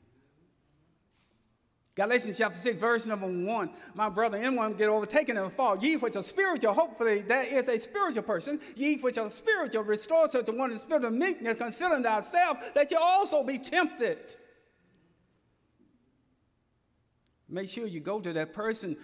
Galatians 1.97 2.37
chapter 2.37 2.59
6, 2.59 2.79
verse 2.79 3.07
number 3.07 3.26
1. 3.26 3.71
My 3.95 4.11
brother, 4.11 4.37
anyone 4.37 4.75
get 4.75 4.91
overtaken 4.91 5.38
and 5.38 5.50
fall. 5.50 5.79
Ye 5.83 5.97
which 5.97 6.15
are 6.15 6.23
spiritual, 6.23 6.75
hopefully 6.75 7.23
that 7.23 7.49
is 7.49 7.69
a 7.69 7.79
spiritual 7.79 8.23
person. 8.23 8.61
Ye 8.76 8.99
which 8.99 9.17
are 9.17 9.31
spiritual, 9.31 9.83
restore 9.83 10.29
such 10.29 10.47
a 10.50 10.53
one 10.53 10.71
in 10.71 10.79
spirit 10.79 11.05
of 11.05 11.15
meekness, 11.15 11.57
considering 11.57 12.03
thyself, 12.03 12.75
that 12.75 12.91
you 12.91 12.99
also 13.00 13.43
be 13.43 13.59
tempted. 13.59 14.37
Make 17.49 17.71
sure 17.71 17.87
you 17.87 18.00
go 18.00 18.21
to 18.21 18.33
that 18.35 18.53
person. 18.53 18.99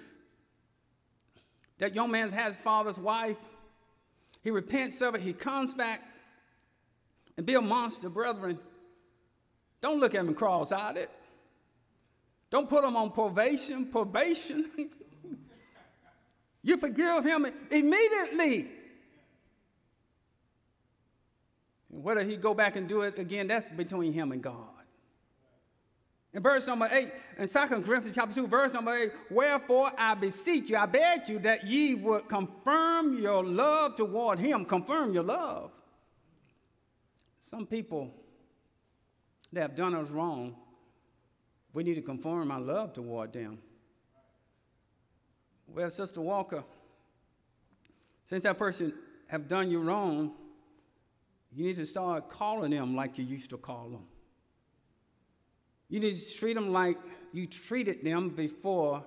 That 1.78 1.94
young 1.94 2.10
man 2.10 2.30
has 2.30 2.56
his 2.56 2.60
father's 2.60 2.98
wife. 2.98 3.38
He 4.42 4.50
repents 4.50 5.00
of 5.00 5.14
it. 5.14 5.22
He 5.22 5.32
comes 5.32 5.72
back 5.72 6.02
and 7.38 7.46
be 7.46 7.54
a 7.54 7.62
monster, 7.62 8.10
brethren. 8.10 8.58
Don't 9.80 9.98
look 9.98 10.14
at 10.14 10.20
him 10.20 10.34
cross-eyed. 10.34 11.08
Don't 12.52 12.68
put 12.68 12.84
him 12.84 12.96
on 12.96 13.10
probation, 13.12 13.86
probation. 13.86 14.70
you 16.62 16.76
forgive 16.76 17.24
him 17.24 17.46
immediately. 17.70 18.68
And 21.90 22.04
whether 22.04 22.22
he 22.22 22.36
go 22.36 22.52
back 22.52 22.76
and 22.76 22.86
do 22.86 23.00
it 23.00 23.18
again, 23.18 23.46
that's 23.46 23.70
between 23.70 24.12
him 24.12 24.32
and 24.32 24.42
God. 24.42 24.68
In 26.34 26.42
verse 26.42 26.66
number 26.66 26.90
8, 26.92 27.10
in 27.38 27.48
2 27.48 27.58
Corinthians 27.68 28.14
chapter 28.14 28.34
2, 28.34 28.46
verse 28.46 28.74
number 28.74 28.94
8, 28.94 29.12
wherefore 29.30 29.90
I 29.96 30.12
beseech 30.12 30.68
you, 30.68 30.76
I 30.76 30.84
beg 30.84 31.30
you 31.30 31.38
that 31.38 31.66
ye 31.66 31.94
would 31.94 32.28
confirm 32.28 33.18
your 33.18 33.42
love 33.42 33.96
toward 33.96 34.38
him. 34.38 34.66
Confirm 34.66 35.14
your 35.14 35.24
love. 35.24 35.70
Some 37.38 37.64
people 37.64 38.12
that 39.54 39.62
have 39.62 39.74
done 39.74 39.94
us 39.94 40.10
wrong 40.10 40.56
we 41.72 41.82
need 41.82 41.94
to 41.94 42.02
conform 42.02 42.50
our 42.50 42.60
love 42.60 42.92
toward 42.92 43.32
them. 43.32 43.58
Well, 45.66 45.90
Sister 45.90 46.20
Walker, 46.20 46.64
since 48.24 48.42
that 48.42 48.58
person 48.58 48.92
have 49.28 49.48
done 49.48 49.70
you 49.70 49.80
wrong, 49.80 50.32
you 51.54 51.64
need 51.64 51.76
to 51.76 51.86
start 51.86 52.28
calling 52.28 52.70
them 52.70 52.94
like 52.94 53.18
you 53.18 53.24
used 53.24 53.50
to 53.50 53.56
call 53.56 53.88
them. 53.90 54.06
You 55.88 56.00
need 56.00 56.14
to 56.14 56.34
treat 56.38 56.54
them 56.54 56.72
like 56.72 56.98
you 57.32 57.46
treated 57.46 58.04
them 58.04 58.30
before 58.30 59.04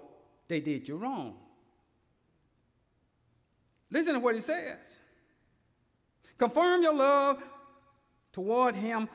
they 0.48 0.60
did 0.60 0.88
you 0.88 0.98
wrong. 0.98 1.36
Listen 3.90 4.14
to 4.14 4.20
what 4.20 4.36
he 4.36 4.42
says. 4.42 5.00
Confirm 6.38 6.84
your 6.84 6.94
love 6.94 7.44
toward 8.34 8.76
him 8.76 9.08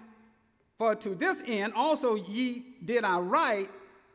for 0.80 0.94
to 0.94 1.14
this 1.14 1.42
end 1.46 1.74
also 1.76 2.14
ye 2.14 2.64
did 2.82 3.04
I 3.04 3.18
write, 3.18 3.68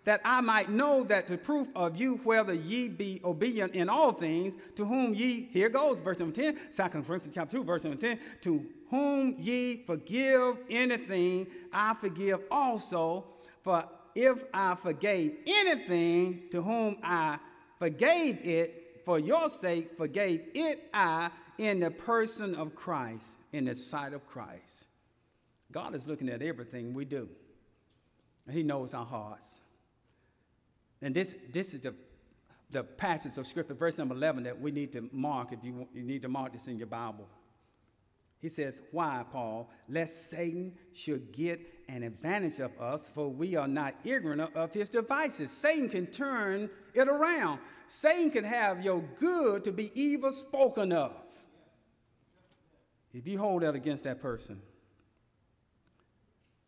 that 0.03 0.19
I 0.25 0.41
might 0.41 0.67
know 0.67 1.03
that 1.03 1.27
the 1.27 1.37
proof 1.37 1.67
of 1.75 1.95
you 1.95 2.15
whether 2.23 2.55
ye 2.55 2.87
be 2.87 3.21
obedient 3.23 3.75
in 3.75 3.87
all 3.87 4.13
things, 4.13 4.57
to 4.75 4.83
whom 4.83 5.13
ye, 5.13 5.47
here 5.51 5.69
goes, 5.69 5.99
verse 5.99 6.17
number 6.17 6.33
10, 6.33 6.55
2 6.55 6.83
Corinthians 6.89 7.29
chapter 7.35 7.57
2, 7.57 7.63
verse 7.63 7.83
number 7.83 7.99
10, 7.99 8.19
to 8.41 8.65
whom 8.89 9.35
ye 9.37 9.83
forgive 9.85 10.57
anything, 10.67 11.45
I 11.71 11.93
forgive 11.93 12.39
also. 12.49 13.25
For 13.61 13.83
if 14.15 14.43
I 14.51 14.73
forgave 14.73 15.35
anything 15.45 16.45
to 16.49 16.63
whom 16.63 16.97
I 17.03 17.37
forgave 17.77 18.43
it, 18.43 19.01
for 19.05 19.19
your 19.19 19.49
sake 19.49 19.95
forgave 19.95 20.41
it 20.55 20.89
I 20.91 21.29
in 21.59 21.79
the 21.81 21.91
person 21.91 22.55
of 22.55 22.73
Christ, 22.73 23.27
in 23.53 23.65
the 23.65 23.75
sight 23.75 24.13
of 24.13 24.25
Christ. 24.25 24.87
God 25.75 25.93
is 25.93 26.07
looking 26.07 26.29
at 26.29 26.41
everything 26.41 26.93
we 26.93 27.03
do. 27.03 27.27
And 28.47 28.55
he 28.55 28.63
knows 28.63 28.93
our 28.93 29.05
hearts. 29.05 29.59
And 31.01 31.13
this, 31.13 31.35
this 31.51 31.73
is 31.73 31.81
the, 31.81 31.93
the 32.71 32.81
passage 32.81 33.37
of 33.37 33.45
Scripture, 33.45 33.73
verse 33.73 33.97
number 33.97 34.15
11, 34.15 34.43
that 34.43 34.57
we 34.57 34.71
need 34.71 34.93
to 34.93 35.09
mark 35.11 35.51
if 35.51 35.59
you, 35.63 35.85
you 35.93 36.03
need 36.03 36.21
to 36.21 36.29
mark 36.29 36.53
this 36.53 36.67
in 36.67 36.77
your 36.77 36.87
Bible. 36.87 37.27
He 38.39 38.47
says, 38.47 38.83
Why, 38.91 39.25
Paul? 39.29 39.69
Lest 39.89 40.29
Satan 40.29 40.71
should 40.93 41.33
get 41.33 41.59
an 41.89 42.03
advantage 42.03 42.61
of 42.61 42.71
us, 42.79 43.09
for 43.09 43.29
we 43.29 43.57
are 43.57 43.67
not 43.67 43.95
ignorant 44.05 44.55
of 44.55 44.73
his 44.73 44.87
devices. 44.87 45.51
Satan 45.51 45.89
can 45.89 46.07
turn 46.07 46.69
it 46.93 47.09
around. 47.09 47.59
Satan 47.89 48.31
can 48.31 48.45
have 48.45 48.81
your 48.81 49.03
good 49.19 49.65
to 49.65 49.73
be 49.73 49.91
evil 49.93 50.31
spoken 50.31 50.93
of. 50.93 51.11
If 53.13 53.27
you 53.27 53.37
hold 53.37 53.63
that 53.63 53.75
against 53.75 54.05
that 54.05 54.21
person, 54.21 54.61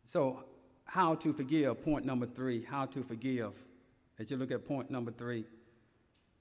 so, 0.08 0.42
how 0.86 1.16
to 1.16 1.34
forgive, 1.34 1.84
point 1.84 2.06
number 2.06 2.24
three, 2.24 2.64
how 2.64 2.86
to 2.86 3.02
forgive. 3.02 3.52
As 4.18 4.30
you 4.30 4.38
look 4.38 4.50
at 4.50 4.66
point 4.66 4.90
number 4.90 5.10
three, 5.10 5.44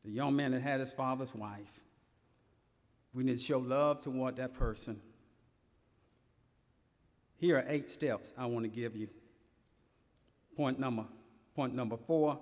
the 0.05 0.09
young 0.09 0.37
man 0.37 0.53
that 0.53 0.61
had 0.61 0.79
his 0.79 0.93
father's 0.93 1.35
wife, 1.35 1.81
we 3.13 3.25
need 3.25 3.37
to 3.37 3.43
show 3.43 3.59
love 3.59 3.99
toward 3.99 4.37
that 4.37 4.53
person. 4.53 5.01
Here 7.35 7.57
are 7.57 7.65
eight 7.67 7.89
steps 7.89 8.33
I 8.37 8.45
want 8.45 8.63
to 8.63 8.69
give 8.69 8.95
you. 8.95 9.09
Point 10.55 10.79
number, 10.79 11.03
point 11.53 11.75
number 11.75 11.97
four, 11.97 12.39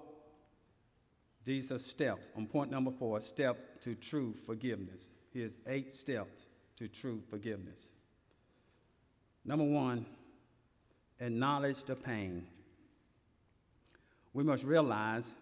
these 1.43 1.71
are 1.71 1.79
steps. 1.79 2.29
On 2.37 2.45
point 2.45 2.69
number 2.69 2.91
four, 2.91 3.19
step 3.19 3.81
to 3.81 3.95
true 3.95 4.31
forgiveness. 4.31 5.09
Here's 5.33 5.57
eight 5.65 5.95
steps 5.95 6.45
to 6.77 6.87
true 6.87 7.19
forgiveness. 7.31 7.93
Number 9.43 9.65
one, 9.65 10.05
acknowledge 11.19 11.83
the 11.83 11.95
pain. 11.95 12.45
We 14.33 14.43
must 14.43 14.63
realize 14.63 15.33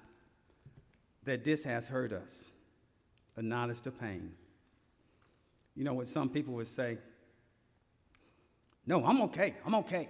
that 1.23 1.43
this 1.43 1.63
has 1.63 1.87
hurt 1.87 2.13
us. 2.13 2.51
Acknowledge 3.37 3.81
the 3.81 3.91
pain. 3.91 4.33
You 5.75 5.83
know 5.83 5.93
what 5.93 6.07
some 6.07 6.29
people 6.29 6.53
would 6.55 6.67
say? 6.67 6.97
No, 8.85 9.03
I'm 9.03 9.21
okay. 9.23 9.55
I'm 9.65 9.75
okay. 9.75 10.09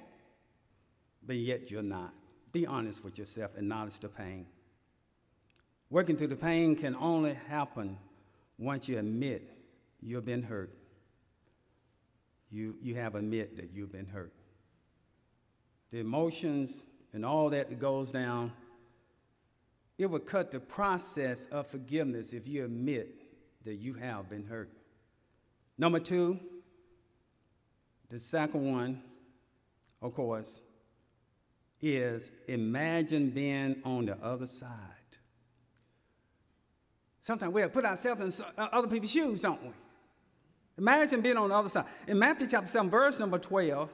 But 1.26 1.38
yet 1.38 1.72
you're 1.72 1.82
not. 1.82 2.14
Be 2.52 2.68
honest 2.68 3.04
with 3.04 3.18
yourself. 3.18 3.56
Acknowledge 3.56 4.00
the 4.00 4.10
pain. 4.10 4.46
Working 5.90 6.18
through 6.18 6.28
the 6.28 6.36
pain 6.36 6.76
can 6.76 6.96
only 6.96 7.36
happen 7.48 7.98
once 8.58 8.90
you 8.90 8.98
admit 8.98 9.50
you've 10.02 10.26
been 10.26 10.44
hurt. 10.44 10.76
You, 12.52 12.76
you 12.82 12.96
have 12.96 13.16
admit 13.16 13.56
that 13.56 13.72
you've 13.74 13.92
been 13.92 14.08
hurt 14.08 14.34
the 15.94 16.00
emotions, 16.00 16.82
and 17.14 17.24
all 17.24 17.52
that 17.52 17.80
goes 17.80 18.12
down, 18.12 18.52
it 20.00 20.08
will 20.08 20.18
cut 20.18 20.50
the 20.50 20.60
process 20.60 21.46
of 21.52 21.68
forgiveness 21.68 22.34
if 22.34 22.48
you 22.48 22.66
admit 22.66 23.16
that 23.64 23.76
you 23.76 23.94
have 23.94 24.28
been 24.28 24.44
hurt. 24.44 24.72
Number 25.78 26.00
two, 26.00 26.40
The 28.10 28.20
second 28.20 28.72
one, 28.72 29.02
of 30.02 30.14
course, 30.14 30.64
is 31.80 32.32
imagine 32.48 33.30
being 33.30 33.76
on 33.86 34.06
the 34.06 34.18
other 34.18 34.48
side. 34.48 34.70
Sometimes 37.22 37.54
we 37.54 37.62
have 37.62 37.72
put 37.72 37.86
ourselves 37.86 38.40
in 38.40 38.46
uh, 38.58 38.68
other 38.72 38.88
people's 38.88 39.12
shoes, 39.12 39.42
don't 39.42 39.62
we? 39.64 39.70
Imagine 40.80 41.22
being 41.22 41.38
on 41.38 41.50
the 41.50 41.56
other 41.56 41.70
side. 41.70 41.86
In 42.08 42.18
Matthew 42.18 42.48
chapter 42.48 42.68
7, 42.68 42.90
verse 42.90 43.20
number 43.20 43.38
12, 43.38 43.94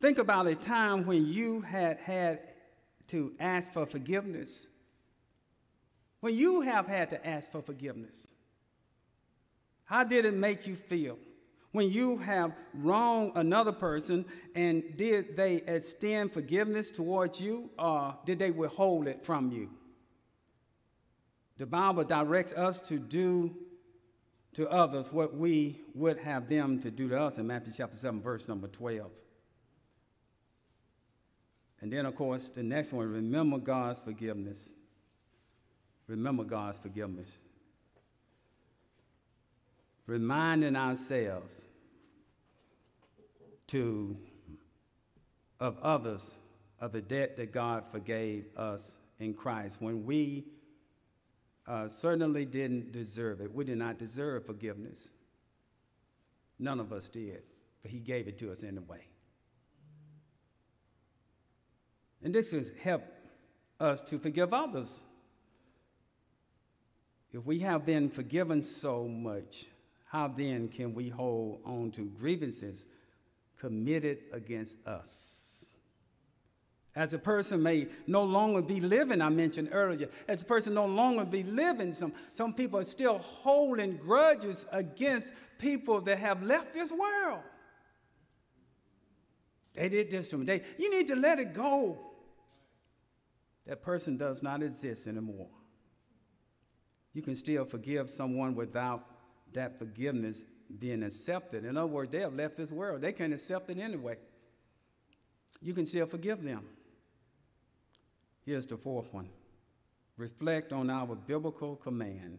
think 0.00 0.18
about 0.18 0.46
a 0.46 0.54
time 0.54 1.06
when 1.06 1.26
you 1.26 1.60
had 1.60 1.98
had 1.98 2.40
to 3.08 3.32
ask 3.38 3.72
for 3.72 3.86
forgiveness. 3.86 4.68
When 6.20 6.34
you 6.34 6.62
have 6.62 6.86
had 6.86 7.10
to 7.10 7.26
ask 7.26 7.50
for 7.50 7.62
forgiveness, 7.62 8.32
how 9.84 10.04
did 10.04 10.24
it 10.24 10.34
make 10.34 10.66
you 10.66 10.76
feel? 10.76 11.18
When 11.72 11.90
you 11.90 12.16
have 12.18 12.52
wronged 12.74 13.32
another 13.36 13.72
person 13.72 14.24
and 14.54 14.96
did 14.96 15.36
they 15.36 15.56
extend 15.56 16.32
forgiveness 16.32 16.90
towards 16.90 17.40
you 17.40 17.70
or 17.78 18.16
did 18.24 18.38
they 18.38 18.50
withhold 18.50 19.06
it 19.06 19.24
from 19.24 19.52
you? 19.52 19.70
The 21.58 21.66
Bible 21.66 22.04
directs 22.04 22.52
us 22.52 22.80
to 22.88 22.98
do 22.98 23.54
to 24.54 24.68
others 24.68 25.12
what 25.12 25.34
we 25.34 25.80
would 25.94 26.18
have 26.18 26.48
them 26.48 26.80
to 26.80 26.90
do 26.90 27.08
to 27.08 27.20
us 27.20 27.38
in 27.38 27.46
Matthew 27.46 27.72
chapter 27.76 27.96
7, 27.96 28.20
verse 28.20 28.48
number 28.48 28.66
12. 28.66 29.10
And 31.80 31.92
then, 31.92 32.04
of 32.06 32.14
course, 32.14 32.48
the 32.48 32.62
next 32.62 32.92
one 32.92 33.10
remember 33.10 33.58
God's 33.58 34.00
forgiveness. 34.00 34.70
Remember 36.06 36.44
God's 36.44 36.78
forgiveness. 36.78 37.38
Reminding 40.06 40.76
ourselves 40.76 41.64
to, 43.68 44.16
of 45.60 45.78
others 45.82 46.36
of 46.80 46.92
the 46.92 47.00
debt 47.00 47.36
that 47.36 47.52
God 47.52 47.84
forgave 47.86 48.46
us 48.56 48.98
in 49.18 49.34
Christ 49.34 49.80
when 49.80 50.04
we 50.04 50.44
uh, 51.66 51.86
certainly 51.86 52.44
didn't 52.44 52.90
deserve 52.90 53.40
it. 53.40 53.54
We 53.54 53.64
did 53.64 53.78
not 53.78 53.98
deserve 53.98 54.46
forgiveness. 54.46 55.10
None 56.58 56.80
of 56.80 56.92
us 56.92 57.08
did, 57.08 57.42
but 57.82 57.90
He 57.90 58.00
gave 58.00 58.26
it 58.26 58.38
to 58.38 58.50
us 58.50 58.64
anyway. 58.64 59.06
And 62.22 62.34
this 62.34 62.52
will 62.52 62.64
help 62.82 63.02
us 63.78 64.00
to 64.02 64.18
forgive 64.18 64.52
others. 64.52 65.04
If 67.32 67.46
we 67.46 67.60
have 67.60 67.86
been 67.86 68.10
forgiven 68.10 68.62
so 68.62 69.06
much, 69.06 69.68
how 70.04 70.28
then 70.28 70.68
can 70.68 70.94
we 70.94 71.08
hold 71.08 71.60
on 71.64 71.92
to 71.92 72.02
grievances 72.02 72.88
committed 73.58 74.18
against 74.32 74.76
us? 74.86 75.74
As 76.96 77.14
a 77.14 77.18
person 77.18 77.62
may 77.62 77.86
no 78.08 78.24
longer 78.24 78.62
be 78.62 78.80
living, 78.80 79.22
I 79.22 79.28
mentioned 79.28 79.68
earlier, 79.70 80.08
as 80.26 80.42
a 80.42 80.44
person 80.44 80.74
no 80.74 80.86
longer 80.86 81.24
be 81.24 81.44
living, 81.44 81.92
some, 81.92 82.12
some 82.32 82.52
people 82.52 82.80
are 82.80 82.84
still 82.84 83.18
holding 83.18 83.96
grudges 83.96 84.66
against 84.72 85.32
people 85.58 86.00
that 86.00 86.18
have 86.18 86.42
left 86.42 86.74
this 86.74 86.90
world. 86.90 87.40
They 89.74 89.88
did 89.88 90.10
this 90.10 90.30
to 90.30 90.38
me. 90.38 90.46
They, 90.46 90.62
you 90.78 90.90
need 90.90 91.06
to 91.06 91.16
let 91.16 91.38
it 91.38 91.54
go. 91.54 92.09
That 93.66 93.82
person 93.82 94.16
does 94.16 94.42
not 94.42 94.62
exist 94.62 95.06
anymore. 95.06 95.48
You 97.12 97.22
can 97.22 97.34
still 97.34 97.64
forgive 97.64 98.08
someone 98.08 98.54
without 98.54 99.04
that 99.52 99.78
forgiveness 99.78 100.44
being 100.78 101.02
accepted. 101.02 101.64
In 101.64 101.76
other 101.76 101.88
words, 101.88 102.12
they 102.12 102.20
have 102.20 102.34
left 102.34 102.56
this 102.56 102.70
world. 102.70 103.00
They 103.00 103.12
can't 103.12 103.32
accept 103.32 103.70
it 103.70 103.78
anyway. 103.78 104.16
You 105.60 105.74
can 105.74 105.86
still 105.86 106.06
forgive 106.06 106.42
them. 106.42 106.64
Here's 108.44 108.66
the 108.66 108.76
fourth 108.76 109.12
one 109.12 109.28
reflect 110.16 110.72
on 110.72 110.90
our 110.90 111.14
biblical 111.14 111.76
command. 111.76 112.38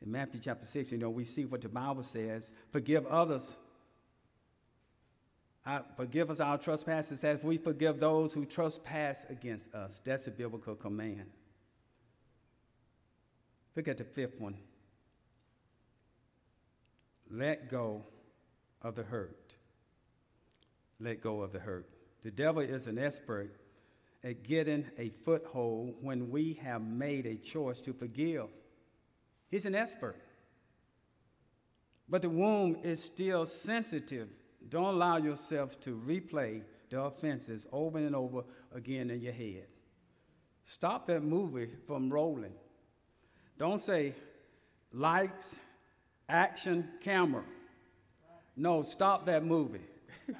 In 0.00 0.10
Matthew 0.10 0.40
chapter 0.40 0.66
6, 0.66 0.92
you 0.92 0.98
know, 0.98 1.10
we 1.10 1.24
see 1.24 1.44
what 1.44 1.60
the 1.60 1.68
Bible 1.68 2.02
says 2.02 2.52
forgive 2.70 3.06
others. 3.06 3.56
Uh, 5.64 5.80
forgive 5.96 6.30
us 6.30 6.40
our 6.40 6.58
trespasses 6.58 7.22
as 7.22 7.42
we 7.44 7.56
forgive 7.56 8.00
those 8.00 8.32
who 8.32 8.44
trespass 8.44 9.24
against 9.30 9.72
us. 9.74 10.00
That's 10.04 10.26
a 10.26 10.30
biblical 10.30 10.74
command. 10.74 11.30
Look 13.76 13.86
at 13.86 13.96
the 13.96 14.04
fifth 14.04 14.40
one. 14.40 14.56
Let 17.30 17.70
go 17.70 18.04
of 18.82 18.96
the 18.96 19.04
hurt. 19.04 19.54
Let 21.00 21.22
go 21.22 21.42
of 21.42 21.52
the 21.52 21.60
hurt. 21.60 21.88
The 22.22 22.30
devil 22.30 22.62
is 22.62 22.86
an 22.86 22.98
expert 22.98 23.56
at 24.24 24.42
getting 24.42 24.84
a 24.98 25.08
foothold 25.08 25.94
when 26.00 26.30
we 26.30 26.54
have 26.54 26.82
made 26.82 27.26
a 27.26 27.36
choice 27.36 27.80
to 27.80 27.92
forgive. 27.92 28.48
He's 29.50 29.64
an 29.64 29.74
expert. 29.74 30.20
But 32.08 32.22
the 32.22 32.30
womb 32.30 32.76
is 32.82 33.02
still 33.02 33.46
sensitive. 33.46 34.28
Don't 34.68 34.94
allow 34.94 35.16
yourself 35.18 35.78
to 35.80 36.00
replay 36.06 36.62
the 36.90 37.00
offenses 37.00 37.66
over 37.72 37.98
and 37.98 38.14
over 38.14 38.44
again 38.74 39.10
in 39.10 39.20
your 39.20 39.32
head. 39.32 39.66
Stop 40.64 41.06
that 41.06 41.22
movie 41.22 41.70
from 41.86 42.10
rolling. 42.10 42.52
Don't 43.58 43.80
say 43.80 44.14
lights, 44.92 45.58
action, 46.28 46.88
camera. 47.00 47.44
No, 48.56 48.82
stop 48.82 49.26
that 49.26 49.44
movie. 49.44 49.80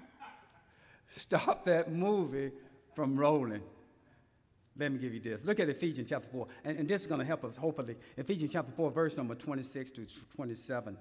stop 1.08 1.64
that 1.64 1.90
movie 1.92 2.52
from 2.94 3.16
rolling. 3.16 3.62
Let 4.76 4.92
me 4.92 4.98
give 4.98 5.12
you 5.12 5.20
this. 5.20 5.44
Look 5.44 5.61
at 5.61 5.68
Ephesians 5.68 6.08
chapter 6.08 6.28
4. 6.28 6.46
And, 6.64 6.78
and 6.78 6.88
this 6.88 7.02
is 7.02 7.06
going 7.06 7.20
to 7.20 7.26
help 7.26 7.44
us, 7.44 7.56
hopefully. 7.56 7.96
Ephesians 8.16 8.52
chapter 8.52 8.72
4, 8.72 8.90
verse 8.90 9.16
number 9.16 9.35
26 9.35 9.90
to 9.92 10.06
27. 10.35 10.96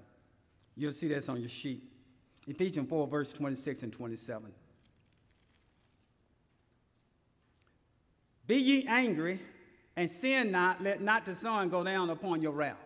You'll 0.76 0.92
see 0.92 1.08
this 1.08 1.28
on 1.28 1.40
your 1.40 1.48
sheet. 1.48 1.82
Ephesians 2.46 2.88
4, 2.88 3.06
verse 3.06 3.32
26 3.32 3.84
and 3.84 3.92
27. 3.92 4.52
Be 8.46 8.56
ye 8.56 8.86
angry 8.86 9.40
and 9.96 10.10
sin 10.10 10.50
not, 10.50 10.82
let 10.82 11.00
not 11.00 11.24
the 11.24 11.34
sun 11.34 11.68
go 11.68 11.84
down 11.84 12.10
upon 12.10 12.42
your 12.42 12.52
wrath. 12.52 12.76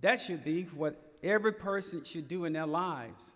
That 0.00 0.20
should 0.20 0.44
be 0.44 0.64
what 0.64 1.00
every 1.22 1.52
person 1.52 2.04
should 2.04 2.28
do 2.28 2.44
in 2.44 2.52
their 2.52 2.66
lives. 2.66 3.32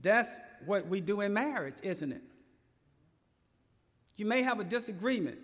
That's 0.00 0.34
what 0.66 0.86
we 0.86 1.00
do 1.00 1.20
in 1.20 1.32
marriage, 1.32 1.76
isn't 1.82 2.12
it? 2.12 2.22
You 4.16 4.26
may 4.26 4.42
have 4.42 4.60
a 4.60 4.64
disagreement. 4.64 5.38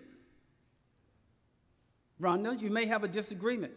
Rhonda, 2.21 2.61
you 2.61 2.71
may 2.71 2.87
have 2.87 3.05
a 3.05 3.09
disagreement. 3.09 3.73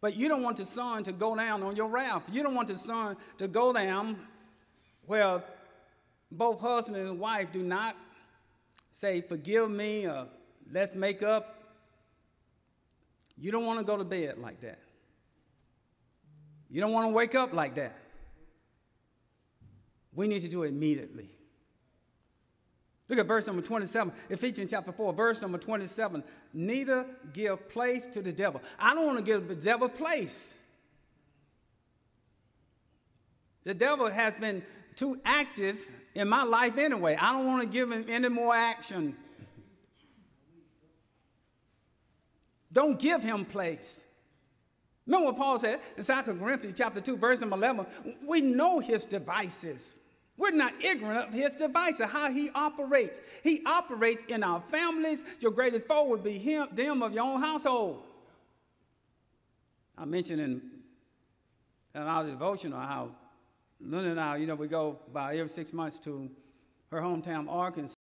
But 0.00 0.16
you 0.16 0.28
don't 0.28 0.42
want 0.42 0.56
the 0.56 0.64
sun 0.64 1.02
to 1.04 1.12
go 1.12 1.36
down 1.36 1.62
on 1.62 1.76
your 1.76 1.88
wrath. 1.88 2.22
You 2.32 2.42
don't 2.42 2.54
want 2.54 2.68
the 2.68 2.76
sun 2.76 3.16
to 3.38 3.46
go 3.46 3.72
down 3.72 4.16
where 5.06 5.42
both 6.32 6.60
husband 6.60 6.96
and 6.96 7.18
wife 7.18 7.52
do 7.52 7.62
not 7.62 7.96
say, 8.90 9.20
Forgive 9.20 9.70
me, 9.70 10.06
or 10.06 10.26
let's 10.72 10.94
make 10.94 11.22
up. 11.22 11.56
You 13.36 13.52
don't 13.52 13.66
want 13.66 13.78
to 13.78 13.84
go 13.84 13.96
to 13.96 14.04
bed 14.04 14.38
like 14.38 14.60
that. 14.60 14.78
You 16.70 16.80
don't 16.80 16.92
want 16.92 17.08
to 17.08 17.12
wake 17.12 17.34
up 17.34 17.52
like 17.52 17.74
that. 17.74 17.98
We 20.14 20.28
need 20.28 20.40
to 20.40 20.48
do 20.48 20.62
it 20.62 20.68
immediately. 20.68 21.30
Look 23.10 23.18
at 23.18 23.26
verse 23.26 23.48
number 23.48 23.60
27, 23.60 24.12
Ephesians 24.28 24.70
chapter 24.70 24.92
4, 24.92 25.12
verse 25.12 25.42
number 25.42 25.58
27. 25.58 26.22
Neither 26.54 27.04
give 27.32 27.68
place 27.68 28.06
to 28.06 28.22
the 28.22 28.32
devil. 28.32 28.62
I 28.78 28.94
don't 28.94 29.04
want 29.04 29.18
to 29.18 29.24
give 29.24 29.48
the 29.48 29.56
devil 29.56 29.88
place. 29.88 30.54
The 33.64 33.74
devil 33.74 34.08
has 34.08 34.36
been 34.36 34.62
too 34.94 35.20
active 35.24 35.88
in 36.14 36.28
my 36.28 36.44
life 36.44 36.78
anyway. 36.78 37.16
I 37.20 37.32
don't 37.32 37.46
want 37.46 37.62
to 37.62 37.66
give 37.66 37.90
him 37.90 38.04
any 38.08 38.28
more 38.28 38.54
action. 38.54 39.16
Don't 42.72 42.96
give 42.96 43.24
him 43.24 43.44
place. 43.44 44.04
Remember 45.06 45.26
what 45.26 45.36
Paul 45.36 45.58
said 45.58 45.80
in 45.96 46.04
2 46.04 46.12
Corinthians 46.38 46.78
chapter 46.78 47.00
2, 47.00 47.16
verse 47.16 47.40
number 47.40 47.56
11? 47.56 47.86
We 48.24 48.40
know 48.40 48.78
his 48.78 49.04
devices. 49.04 49.96
We're 50.40 50.52
not 50.52 50.72
ignorant 50.82 51.28
of 51.28 51.34
his 51.34 51.54
device 51.54 51.98
devices, 51.98 52.06
how 52.06 52.32
he 52.32 52.48
operates. 52.54 53.20
He 53.44 53.62
operates 53.66 54.24
in 54.24 54.42
our 54.42 54.62
families. 54.62 55.22
Your 55.38 55.52
greatest 55.52 55.86
foe 55.86 56.06
would 56.06 56.24
be 56.24 56.38
him, 56.38 56.66
them 56.72 57.02
of 57.02 57.12
your 57.12 57.24
own 57.24 57.42
household. 57.42 58.02
I 59.98 60.06
mentioned 60.06 60.40
in, 60.40 60.62
in 61.94 62.00
our 62.00 62.24
devotional 62.24 62.80
how 62.80 63.10
Linda 63.82 64.12
and 64.12 64.20
I, 64.20 64.36
you 64.36 64.46
know, 64.46 64.54
we 64.54 64.66
go 64.66 64.98
about 65.10 65.34
every 65.34 65.50
six 65.50 65.74
months 65.74 66.00
to 66.00 66.30
her 66.90 67.02
hometown, 67.02 67.46
Arkansas. 67.46 67.94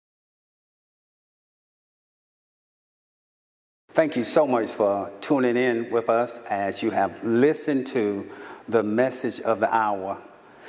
Thank 3.90 4.14
you 4.14 4.22
so 4.22 4.46
much 4.46 4.70
for 4.70 5.11
tuning 5.20 5.57
in 5.57 5.90
with 5.90 6.09
us 6.09 6.38
as 6.44 6.85
you 6.85 6.90
have 6.92 7.24
listened 7.24 7.88
to 7.88 8.31
the 8.68 8.85
message 8.85 9.40
of 9.40 9.59
the 9.59 9.74
hour. 9.74 10.22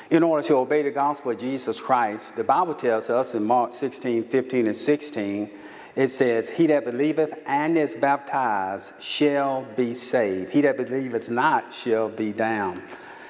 In 0.09 0.23
order 0.23 0.47
to 0.47 0.55
obey 0.55 0.81
the 0.81 0.89
gospel 0.89 1.31
of 1.31 1.39
Jesus 1.39 1.79
Christ, 1.79 2.35
the 2.35 2.43
Bible 2.43 2.73
tells 2.73 3.11
us 3.11 3.35
in 3.35 3.43
Mark 3.43 3.71
16, 3.71 4.23
15, 4.23 4.65
and 4.65 4.75
16, 4.75 5.51
it 5.95 6.07
says, 6.07 6.49
He 6.49 6.65
that 6.67 6.83
believeth 6.83 7.37
and 7.45 7.77
is 7.77 7.93
baptized 7.93 8.91
shall 8.99 9.67
be 9.75 9.93
saved. 9.93 10.51
He 10.51 10.61
that 10.61 10.77
believeth 10.77 11.29
not 11.29 11.71
shall 11.71 12.09
be 12.09 12.31
damned. 12.31 12.81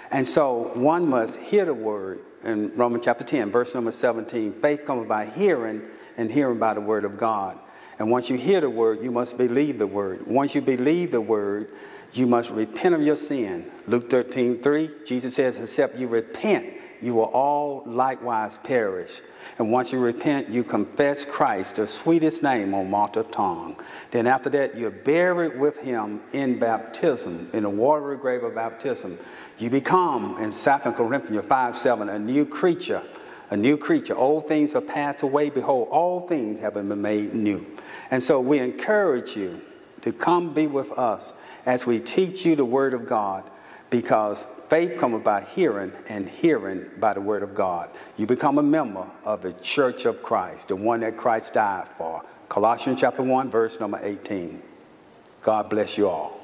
And 0.10 0.26
so 0.26 0.72
one 0.74 1.06
must 1.06 1.36
hear 1.36 1.66
the 1.66 1.74
word 1.74 2.20
in 2.46 2.74
Romans 2.78 3.04
chapter 3.04 3.26
10, 3.26 3.52
verse 3.52 3.76
number 3.76 3.92
17. 3.92 4.62
Faith 4.62 4.86
comes 4.86 5.06
by 5.06 5.26
hearing, 5.26 5.82
and 6.16 6.32
hearing 6.32 6.60
by 6.60 6.74
the 6.74 6.82
word 6.82 7.04
of 7.04 7.18
God. 7.18 7.60
And 7.98 8.10
once 8.10 8.30
you 8.30 8.38
hear 8.38 8.62
the 8.62 8.70
word, 8.70 9.04
you 9.04 9.12
must 9.12 9.38
believe 9.38 9.80
the 9.80 9.88
word. 9.88 10.26
Once 10.26 10.56
you 10.56 10.62
believe 10.62 11.12
the 11.12 11.20
word, 11.20 11.68
you 12.14 12.26
must 12.26 12.50
repent 12.50 12.96
of 12.96 13.02
your 13.02 13.16
sin. 13.16 13.70
Luke 13.88 14.10
13, 14.10 14.62
3, 14.62 14.90
Jesus 15.06 15.36
says, 15.36 15.58
Except 15.58 15.98
you 15.98 16.08
repent, 16.08 16.74
you 17.02 17.14
will 17.14 17.26
all 17.26 17.84
likewise 17.86 18.58
perish. 18.64 19.22
And 19.58 19.72
once 19.72 19.92
you 19.92 20.00
repent, 20.00 20.50
you 20.50 20.64
confess 20.64 21.24
Christ, 21.24 21.78
the 21.78 21.88
sweetest 21.88 22.44
name 22.44 22.74
on 22.74 22.90
mortal 22.90 23.24
tongue. 23.26 23.76
Then 24.12 24.28
after 24.28 24.50
that, 24.52 24.78
you're 24.78 24.90
buried 24.90 25.60
with 25.60 25.78
him 25.78 26.22
in 26.34 26.60
baptism, 26.60 27.50
in 27.54 27.64
the 27.64 27.70
watery 27.70 28.18
grave 28.18 28.44
of 28.44 28.56
baptism. 28.56 29.18
You 29.58 29.70
become, 29.70 30.38
in 30.42 30.52
2 30.52 30.92
Corinthians 30.92 31.46
5 31.46 31.76
7, 31.76 32.10
a 32.10 32.20
new 32.20 32.46
creature. 32.46 33.04
A 33.52 33.58
new 33.58 33.78
creature. 33.78 34.16
Old 34.16 34.48
things 34.48 34.74
have 34.74 34.88
passed 34.88 35.24
away. 35.24 35.50
Behold, 35.50 35.88
all 35.90 36.28
things 36.28 36.60
have 36.60 36.76
been 36.76 37.02
made 37.02 37.34
new. 37.34 37.66
And 38.12 38.22
so 38.22 38.40
we 38.40 38.60
encourage 38.60 39.36
you 39.36 39.60
to 40.02 40.14
come 40.14 40.54
be 40.54 40.68
with 40.68 40.92
us 40.92 41.34
as 41.66 41.86
we 41.86 42.00
teach 42.00 42.46
you 42.46 42.56
the 42.56 42.66
Word 42.66 42.94
of 42.94 43.08
God 43.08 43.44
because 43.90 44.46
faith 44.70 45.00
comes 45.00 45.24
by 45.24 45.42
hearing 45.42 45.92
and 46.08 46.30
hearing 46.30 46.86
by 47.00 47.14
the 47.14 47.22
Word 47.22 47.44
of 47.44 47.56
God. 47.56 47.90
You 48.18 48.26
become 48.26 48.58
a 48.60 48.64
member 48.64 49.06
of 49.26 49.42
the 49.42 49.54
Church 49.54 50.06
of 50.06 50.22
Christ, 50.22 50.68
the 50.68 50.76
one 50.76 51.00
that 51.02 51.18
Christ 51.18 51.54
died 51.54 51.88
for. 51.98 52.24
Colossians 52.50 53.00
chapter 53.00 53.24
1, 53.24 53.50
verse 53.50 53.80
number 53.80 54.00
18. 54.02 54.62
God 55.42 55.70
bless 55.70 55.98
you 55.98 56.10
all. 56.10 56.40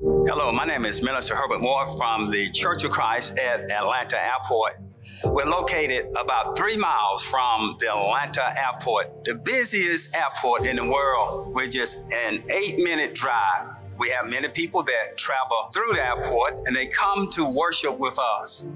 Hello, 0.00 0.50
my 0.52 0.64
name 0.64 0.84
is 0.84 1.02
Minister 1.02 1.36
Herbert 1.36 1.60
Moore 1.60 1.86
from 1.96 2.28
the 2.28 2.50
Church 2.50 2.84
of 2.84 2.90
Christ 2.90 3.38
at 3.38 3.70
Atlanta 3.70 4.20
Airport. 4.20 4.74
We're 5.26 5.46
located 5.46 6.08
about 6.20 6.56
three 6.56 6.76
miles 6.76 7.22
from 7.22 7.76
the 7.80 7.90
Atlanta 7.90 8.54
airport, 8.58 9.24
the 9.24 9.34
busiest 9.34 10.14
airport 10.14 10.66
in 10.66 10.76
the 10.76 10.86
world. 10.86 11.54
We're 11.54 11.66
just 11.66 11.98
an 12.12 12.42
eight 12.50 12.78
minute 12.78 13.14
drive. 13.14 13.68
We 13.98 14.10
have 14.10 14.26
many 14.26 14.48
people 14.48 14.82
that 14.82 15.16
travel 15.16 15.68
through 15.72 15.94
the 15.94 16.06
airport 16.06 16.66
and 16.66 16.76
they 16.76 16.86
come 16.86 17.30
to 17.32 17.50
worship 17.56 17.98
with 17.98 18.18
us. 18.18 18.66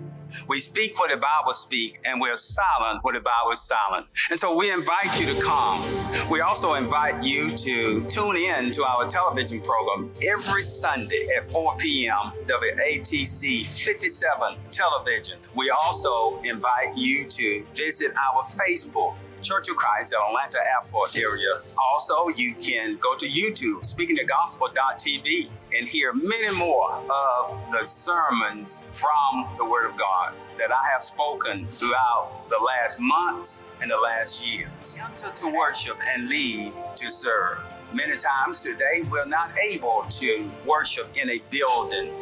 We 0.47 0.61
speak 0.61 0.99
what 0.99 1.11
the 1.11 1.17
Bible 1.17 1.53
speaks, 1.53 1.99
and 2.05 2.21
we're 2.21 2.37
silent 2.37 3.03
what 3.03 3.15
the 3.15 3.21
Bible 3.21 3.51
is 3.53 3.61
silent. 3.61 4.07
And 4.31 4.39
so 4.39 4.57
we 4.57 4.71
invite 4.71 5.19
you 5.21 5.27
to 5.35 5.41
come. 5.41 5.85
We 6.31 6.41
also 6.41 6.75
invite 6.75 7.23
you 7.23 7.51
to 7.57 8.05
tune 8.07 8.37
in 8.37 8.71
to 8.73 8.85
our 8.85 9.07
television 9.07 9.61
program 9.61 10.11
every 10.27 10.63
Sunday 10.63 11.29
at 11.37 11.51
4 11.51 11.77
p.m. 11.77 12.33
WATC 12.47 13.67
57 13.85 14.57
television. 14.71 15.39
We 15.55 15.71
also 15.71 16.41
invite 16.41 16.97
you 16.97 17.27
to 17.27 17.65
visit 17.75 18.13
our 18.17 18.43
Facebook 18.43 19.15
Church 19.43 19.69
of 19.69 19.77
Christ 19.77 20.13
at 20.13 20.21
Atlanta 20.21 20.59
Airport 20.75 21.17
area. 21.17 21.61
Also, 21.77 22.29
you 22.29 22.55
can 22.55 22.97
go 22.99 23.17
to 23.17 23.27
YouTube, 23.27 23.81
speakingthegospel.tv, 23.81 25.51
and 25.77 25.89
hear 25.89 26.13
many 26.13 26.57
more 26.57 26.93
of 26.95 27.59
the 27.71 27.85
sermons 27.85 28.83
from 28.93 29.49
the 29.57 29.65
Word 29.65 29.89
of 29.91 29.97
God 29.97 30.35
that 30.57 30.71
I 30.73 30.91
have 30.91 31.03
spoken 31.03 31.67
throughout 31.69 32.49
the 32.49 32.59
last 32.59 32.99
months 33.01 33.65
and 33.81 33.91
the 33.91 33.97
last 33.97 34.47
years. 34.47 34.97
Enter 35.01 35.31
to 35.31 35.55
worship 35.55 35.97
and 36.15 36.29
leave 36.29 36.73
to 36.97 37.11
serve. 37.11 37.59
Many 37.93 38.17
times 38.17 38.61
today, 38.61 39.03
we're 39.11 39.25
not 39.25 39.57
able 39.59 40.05
to 40.11 40.51
worship 40.67 41.09
in 41.17 41.31
a 41.31 41.41
building 41.51 42.13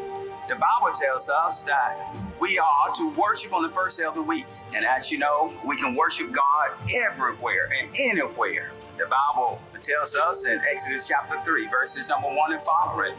the 0.49 0.55
Bible 0.55 0.93
tells 0.95 1.29
us 1.29 1.63
that 1.63 2.17
we 2.41 2.59
are 2.59 2.93
to 2.95 3.11
worship 3.11 3.53
on 3.53 3.63
the 3.63 3.69
first 3.69 3.99
day 3.99 4.05
of 4.05 4.15
the 4.15 4.23
week. 4.23 4.47
And 4.75 4.85
as 4.85 5.11
you 5.11 5.19
know, 5.19 5.53
we 5.65 5.77
can 5.77 5.95
worship 5.95 6.33
God 6.33 6.71
everywhere 7.11 7.69
and 7.81 7.91
anywhere. 7.99 8.71
The 8.97 9.07
Bible 9.07 9.61
tells 9.83 10.15
us 10.15 10.47
in 10.47 10.61
Exodus 10.71 11.09
chapter 11.09 11.41
3, 11.43 11.69
verses 11.69 12.09
number 12.09 12.29
1 12.29 12.53
and 12.53 12.63
following, 12.63 13.15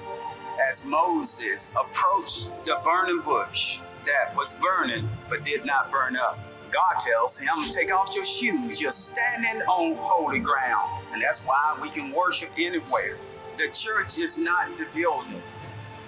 as 0.70 0.86
Moses 0.86 1.72
approached 1.72 2.66
the 2.66 2.80
burning 2.84 3.22
bush 3.22 3.80
that 4.06 4.36
was 4.36 4.54
burning 4.54 5.08
but 5.30 5.44
did 5.44 5.66
not 5.66 5.92
burn 5.92 6.16
up. 6.16 6.40
God 6.72 7.00
tells 7.00 7.38
him, 7.40 7.50
Take 7.72 7.94
off 7.94 8.14
your 8.16 8.26
shoes. 8.26 8.82
You're 8.82 8.92
standing 8.92 9.62
on 9.64 9.96
holy 10.00 10.40
ground. 10.40 11.04
And 11.14 11.22
that's 11.22 11.46
why 11.46 11.78
we 11.82 11.90
can 11.90 12.12
worship 12.12 12.52
anywhere. 12.58 13.18
The 13.58 13.70
church 13.70 14.18
is 14.18 14.38
not 14.38 14.78
the 14.78 14.88
building. 14.94 15.42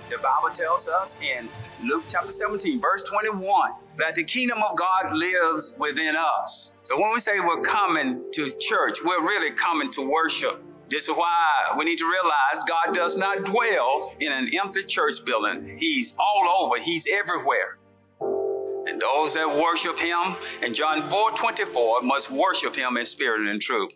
The 0.09 0.17
Bible 0.17 0.49
tells 0.51 0.89
us 0.89 1.21
in 1.21 1.47
Luke 1.83 2.05
chapter 2.09 2.31
17, 2.31 2.81
verse 2.81 3.03
21, 3.03 3.73
that 3.97 4.15
the 4.15 4.23
kingdom 4.23 4.57
of 4.67 4.75
God 4.75 5.15
lives 5.15 5.75
within 5.77 6.15
us. 6.15 6.73
So 6.81 6.99
when 6.99 7.13
we 7.13 7.19
say 7.19 7.39
we're 7.39 7.61
coming 7.61 8.23
to 8.33 8.51
church, 8.59 8.97
we're 9.05 9.21
really 9.21 9.51
coming 9.51 9.91
to 9.91 10.01
worship. 10.01 10.63
This 10.89 11.09
is 11.09 11.15
why 11.15 11.75
we 11.77 11.85
need 11.85 11.97
to 11.99 12.09
realize 12.09 12.63
God 12.67 12.95
does 12.95 13.17
not 13.17 13.45
dwell 13.45 14.15
in 14.19 14.31
an 14.31 14.49
empty 14.59 14.81
church 14.81 15.23
building. 15.23 15.77
He's 15.79 16.15
all 16.17 16.65
over, 16.65 16.81
He's 16.81 17.07
everywhere. 17.07 17.77
And 18.87 18.99
those 18.99 19.35
that 19.35 19.47
worship 19.47 19.99
Him 19.99 20.37
in 20.63 20.73
John 20.73 21.05
4 21.05 21.31
24 21.33 22.01
must 22.01 22.31
worship 22.31 22.75
Him 22.75 22.97
in 22.97 23.05
spirit 23.05 23.41
and 23.41 23.49
in 23.49 23.59
truth. 23.59 23.93